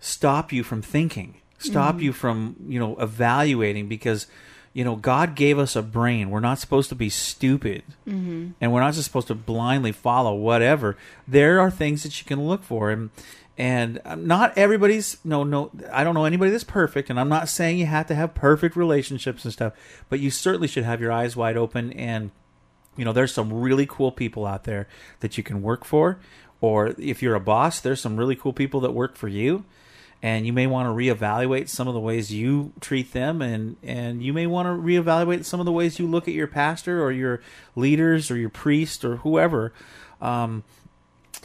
[0.00, 2.02] stop you from thinking stop Mhm.
[2.02, 4.26] you from you know evaluating because
[4.74, 6.28] you know god gave us a brain.
[6.30, 7.82] We're not supposed to be stupid.
[8.06, 8.52] Mhm.
[8.60, 10.96] and we're not just supposed to blindly follow whatever.
[11.26, 12.90] There are things that you can look for.
[12.90, 13.08] And
[13.56, 17.08] and not everybody's no no i don't know anybody that's perfect.
[17.08, 19.72] And i'm not saying you have to have perfect relationships and stuff
[20.10, 21.92] but you certainly should have your eyes wide open.
[21.92, 22.32] And
[22.96, 24.88] you know there's some really cool people out there
[25.20, 26.18] that you can work for.
[26.60, 29.64] Or if you're a boss there's some really cool people that work for you
[30.24, 34.22] and you may want to reevaluate some of the ways you treat them and and
[34.22, 37.12] you may want to reevaluate some of the ways you look at your pastor or
[37.12, 37.42] your
[37.76, 39.70] leaders or your priest or whoever.
[40.22, 40.64] Um,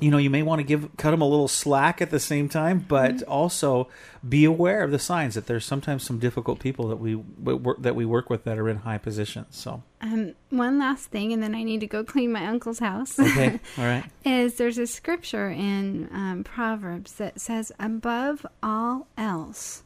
[0.01, 2.47] you know you may want to give cut them a little slack at the same
[2.49, 3.31] time but Mm-hmm.
[3.31, 3.87] also
[4.27, 7.21] be aware of the signs that there's sometimes some difficult people that we
[7.79, 11.43] that we work with that are in high positions so Um, one last thing, and
[11.43, 13.19] then I need to go clean my uncle's house.
[13.19, 19.83] okay all right is there's a scripture in um, Proverbs that says, "Above all else,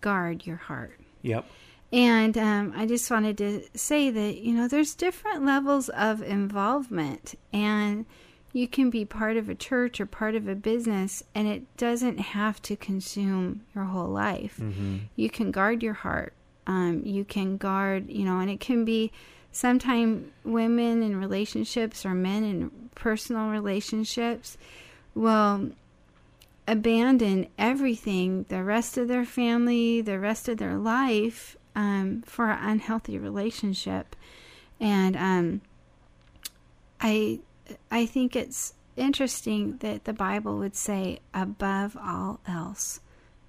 [0.00, 1.44] guard your heart." yep
[1.92, 7.34] And um, I just wanted to say that you know there's different levels of involvement,
[7.52, 8.06] and
[8.52, 12.18] you can be part of a church or part of a business, and it doesn't
[12.18, 14.58] have to consume your whole life.
[14.58, 15.02] Mhm.
[15.16, 16.32] You can guard your heart.
[16.66, 19.12] Um, you can guard, you know, and it can be
[19.52, 24.56] sometimes women in relationships or men in personal relationships
[25.14, 25.70] will
[26.68, 32.58] abandon everything, the rest of their family, the rest of their life, um, for an
[32.62, 34.14] unhealthy relationship.
[34.78, 35.60] And um,
[37.00, 37.40] I,
[37.90, 43.00] I think it's interesting that the Bible would say, above all else,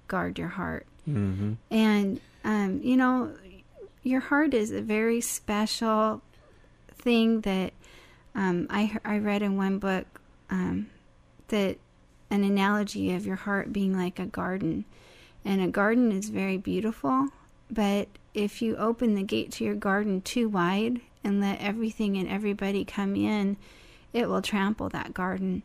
[0.08, 0.86] guard your heart.
[1.08, 1.54] mm-hmm.
[1.70, 3.34] And, um, you know,
[4.02, 6.22] your heart is a very special
[6.94, 7.72] thing that
[8.34, 10.20] um, I, I read in one book
[10.50, 10.88] um,
[11.48, 11.78] that
[12.30, 14.84] an analogy of your heart being like a garden.
[15.44, 17.28] And a garden is very beautiful,
[17.70, 22.28] but if you open the gate to your garden too wide and let everything and
[22.28, 23.56] everybody come in,
[24.12, 25.62] it will trample that garden.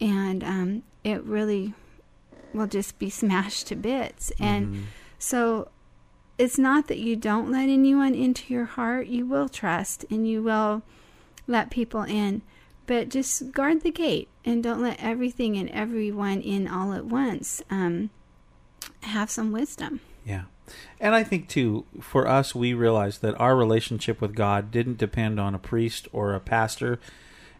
[0.00, 1.74] And um, it really
[2.52, 4.32] will just be smashed to bits.
[4.40, 4.82] And Mhm.
[5.18, 5.68] so
[6.38, 10.42] it's not that you don't let anyone into your heart, you will trust and you
[10.42, 10.82] will
[11.46, 12.42] let people in,
[12.86, 17.62] but just guard the gate and don't let everything and everyone in all at once.
[17.70, 18.10] Um,
[19.02, 20.00] have some wisdom.
[20.24, 20.44] Yeah.
[20.98, 25.38] And I think too, for us, we realized that our relationship with God didn't depend
[25.38, 26.98] on a priest or a pastor.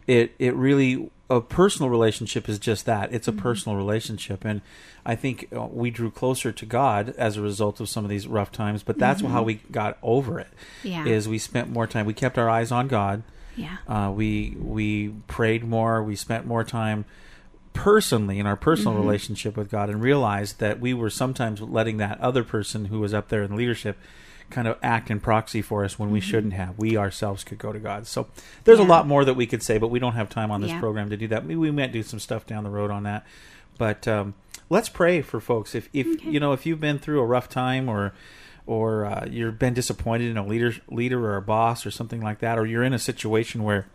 [0.07, 3.11] It it really a personal relationship is just that.
[3.11, 3.39] It's a Mhm.
[3.39, 4.61] personal relationship, and
[5.05, 8.27] I think uh, we drew closer to God as a result of some of these
[8.27, 8.83] rough times.
[8.83, 9.29] But that's Mhm.
[9.29, 10.49] how we got over it.
[10.83, 11.03] Yeah.
[11.05, 12.05] Is we spent more time.
[12.05, 13.23] We kept our eyes on God.
[13.55, 13.77] Yeah.
[13.87, 16.03] Uh, we we prayed more.
[16.03, 17.05] We spent more time
[17.73, 19.01] personally in our personal Mhm.
[19.01, 23.13] relationship with God and realized that we were sometimes letting that other person who was
[23.13, 23.97] up there in leadership
[24.49, 26.77] kind of act in proxy for us when we shouldn't have.
[26.77, 28.07] We ourselves could go to God.
[28.07, 28.27] So
[28.63, 30.71] there's a lot more that we could say, but we don't have time on this
[30.71, 30.79] Yeah.
[30.79, 31.43] program to do that.
[31.43, 33.25] Maybe we might do some stuff down the road on that.
[33.77, 34.35] But um,
[34.69, 35.75] let's pray for folks.
[35.75, 38.13] If if you know if you've been through a rough time or
[38.67, 42.39] or uh, you've been disappointed in a leader leader or a boss or something like
[42.39, 43.85] that, or you're in a situation where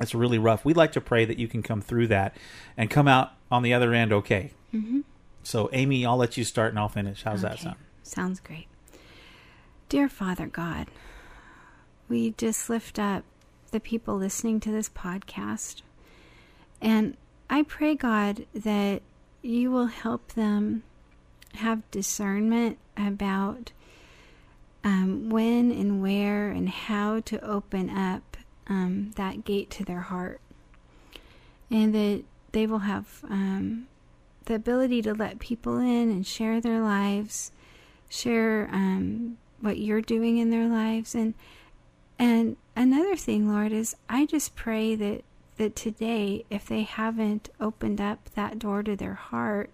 [0.00, 2.36] it's really rough, we'd like to pray that you can come through that
[2.76, 4.50] and come out on the other end okay.
[4.72, 5.00] hmm
[5.44, 7.22] So, Amy, I'll let you start and I'll finish.
[7.22, 7.76] How's that sound?
[8.02, 8.66] Sounds great.
[9.88, 10.88] Dear Father God,
[12.08, 13.22] we just lift up
[13.70, 15.82] the people listening to this podcast.
[16.80, 17.16] And
[17.50, 19.02] I pray, God, that
[19.42, 20.84] you will help them
[21.56, 23.72] have discernment about
[24.82, 30.40] um, when and where and how to open up um, that gate to their heart.
[31.70, 33.86] And that they will have um,
[34.46, 37.52] the ability to let people in and share their lives,
[38.08, 41.34] share um, what you're doing in their lives, and
[42.18, 45.24] and another thing, Lord, is I just pray that
[45.56, 49.70] that today, if they haven't opened up that door to their heart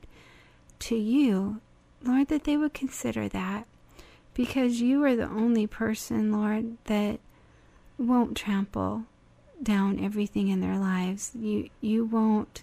[0.80, 1.60] to you,
[2.02, 3.66] Lord, that they would consider that,
[4.34, 7.18] because you are the only person, Lord, that
[7.98, 9.04] won't trample
[9.62, 11.32] down everything in their lives.
[11.34, 12.62] You you won't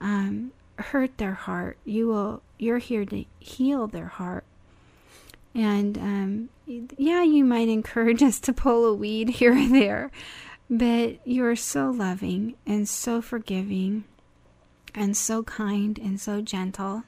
[0.00, 1.76] um, hurt their heart.
[1.84, 2.42] You will.
[2.58, 4.44] You're here to heal their heart.
[5.54, 6.48] And um,
[6.96, 10.10] yeah, you might encourage us to pull a weed here or there,
[10.70, 14.04] but you are so loving and so forgiving,
[14.94, 17.04] and so kind and so gentle.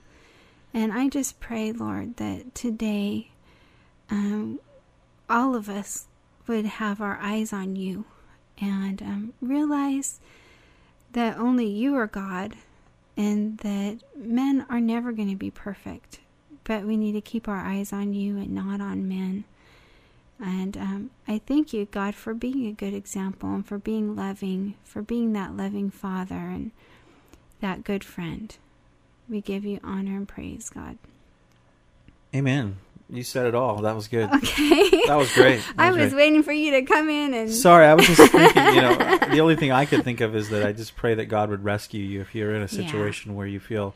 [0.72, 3.30] And I just pray, Lord, that today,
[4.10, 4.58] um,
[5.30, 6.06] all of us
[6.46, 8.04] would have our eyes on you
[8.60, 10.20] and um, realize
[11.12, 12.54] that only you are God
[13.16, 16.18] and that men are never going to be perfect,
[16.64, 19.44] but we need to keep our eyes on you and not on men.
[20.42, 24.74] And um, I thank you, God, for being a good example and for being loving,
[24.84, 26.72] for being that loving father and
[27.60, 28.54] that good friend.
[29.28, 30.98] We give you honor and praise, God.
[32.34, 32.76] Amen.
[33.08, 33.82] You said it all.
[33.82, 34.30] That was good.
[34.32, 34.90] Okay.
[35.06, 35.60] That was great.
[35.76, 36.24] That I was was great.
[36.24, 37.50] waiting for you to come in and.
[37.52, 38.96] Sorry, I was just thinking, you know,
[39.30, 41.62] the only thing I could think of is that I just pray that God would
[41.64, 42.66] rescue you if you're in a Yeah.
[42.66, 43.94] situation where you feel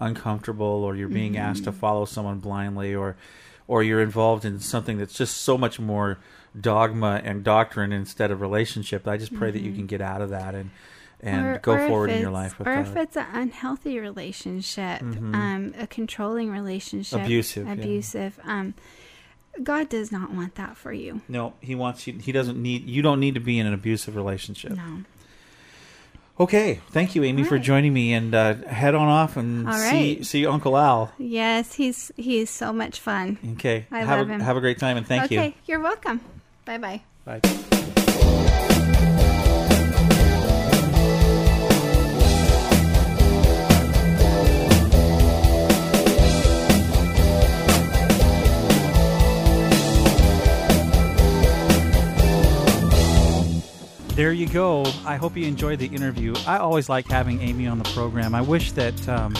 [0.00, 1.76] uncomfortable or you're being asked to Mhm.
[1.76, 3.16] follow someone blindly or
[3.68, 6.18] or you're involved in something that's just so much more
[6.60, 9.06] dogma and doctrine instead of relationship.
[9.06, 10.70] I just pray that you can get out of that and
[11.22, 12.88] and Or- go or forward in your life with or God.
[12.88, 15.34] if it's an unhealthy relationship, Mhm.
[15.34, 17.72] um, a controlling relationship, Abusive, yeah.
[17.74, 18.40] abusive.
[18.44, 18.72] Um,
[19.62, 21.20] God does not want that for you.
[21.28, 22.14] No, he wants you.
[22.14, 22.88] He doesn't need.
[22.88, 24.72] You don't need to be in an abusive relationship.
[24.72, 25.02] No.
[26.40, 30.22] Okay, thank you, Amy, for joining me, and uh, head on off and All see
[30.22, 31.12] see Uncle Al.
[31.18, 33.36] Yes, he's he's so much fun.
[33.52, 34.40] Okay, I have love a him.
[34.40, 35.40] have a great time, and thank okay, you.
[35.42, 36.22] Okay, you're welcome.
[36.64, 37.02] Bye bye.
[37.26, 37.90] Bye.
[54.20, 54.84] There you go.
[55.06, 56.34] I hope you enjoyed the interview.
[56.46, 58.34] I always like having Amy on the program.
[58.34, 59.34] I wish that, um,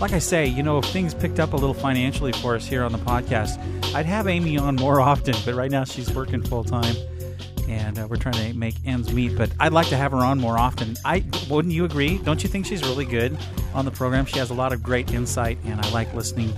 [0.00, 2.82] like I say, you know, if things picked up a little financially for us here
[2.82, 3.62] on the podcast,
[3.94, 5.36] I'd have Amy on more often.
[5.44, 6.96] But right now she's working full time,
[7.68, 9.38] and uh, we're trying to make ends meet.
[9.38, 10.96] But I'd like to have her on more often.
[11.04, 12.18] I wouldn't you agree?
[12.18, 13.38] Don't you think she's really good
[13.72, 14.26] on the program?
[14.26, 16.52] She has a lot of great insight, and I like listening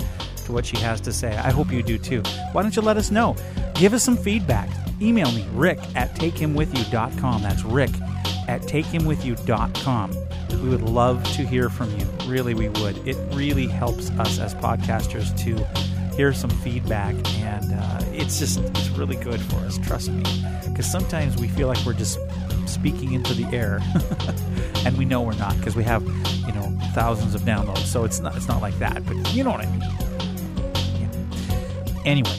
[0.50, 1.36] to what she has to say.
[1.36, 2.22] I hope you do too.
[2.52, 3.36] Why don't you let us know?
[3.74, 4.68] Give us some feedback.
[5.00, 7.42] Email me, rick at takehimwithyou.com.
[7.42, 7.90] That's rick
[8.48, 10.10] at takehimwithyou.com.
[10.62, 12.06] We would love to hear from you.
[12.26, 13.08] Really, we would.
[13.08, 18.90] It really helps us as podcasters to hear some feedback, and uh, it's just it's
[18.90, 19.78] really good for us.
[19.78, 20.22] Trust me,
[20.68, 22.18] because sometimes we feel like we're just
[22.66, 23.80] speaking into the air,
[24.84, 26.02] and we know we're not because we have
[26.46, 27.86] you know thousands of downloads.
[27.86, 30.10] So it's not it's not like that, but you know what I mean.
[32.04, 32.36] Anyway,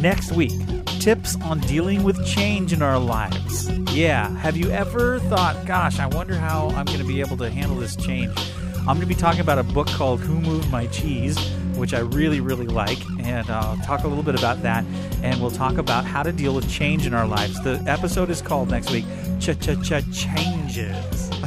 [0.00, 0.52] next week,
[1.00, 3.68] tips on dealing with change in our lives.
[3.92, 7.50] Yeah, have you ever thought, gosh, I wonder how I'm going to be able to
[7.50, 8.32] handle this change?
[8.78, 11.38] I'm going to be talking about a book called Who Moved My Cheese,
[11.76, 14.84] which I really, really like, and I'll talk a little bit about that,
[15.22, 17.62] and we'll talk about how to deal with change in our lives.
[17.62, 19.04] The episode is called next week
[19.40, 21.30] Cha Cha Cha Changes.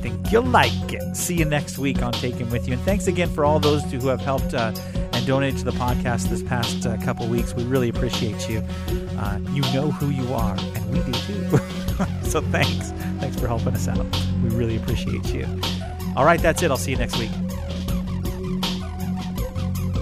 [0.00, 1.16] think you'll like it.
[1.16, 2.74] See you next week on Take Him With You.
[2.74, 4.72] And thanks again for all those who have helped uh,
[5.28, 7.54] donated to the podcast this past uh, couple weeks.
[7.54, 8.62] We really appreciate you.
[9.18, 11.50] Uh, you know who you are, and we do too.
[12.30, 12.92] so thanks.
[13.20, 14.06] Thanks for helping us out.
[14.42, 15.46] We really appreciate you.
[16.16, 16.70] All right, that's it.
[16.70, 17.28] I'll see you next week.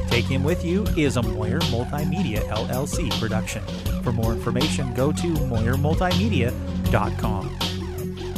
[0.07, 3.65] Take Him With You is a Moyer Multimedia LLC production.
[4.05, 7.59] For more information, go to MoyerMultimedia.com.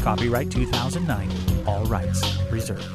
[0.01, 1.31] Copyright 2009,
[1.67, 2.89] all rights reserved.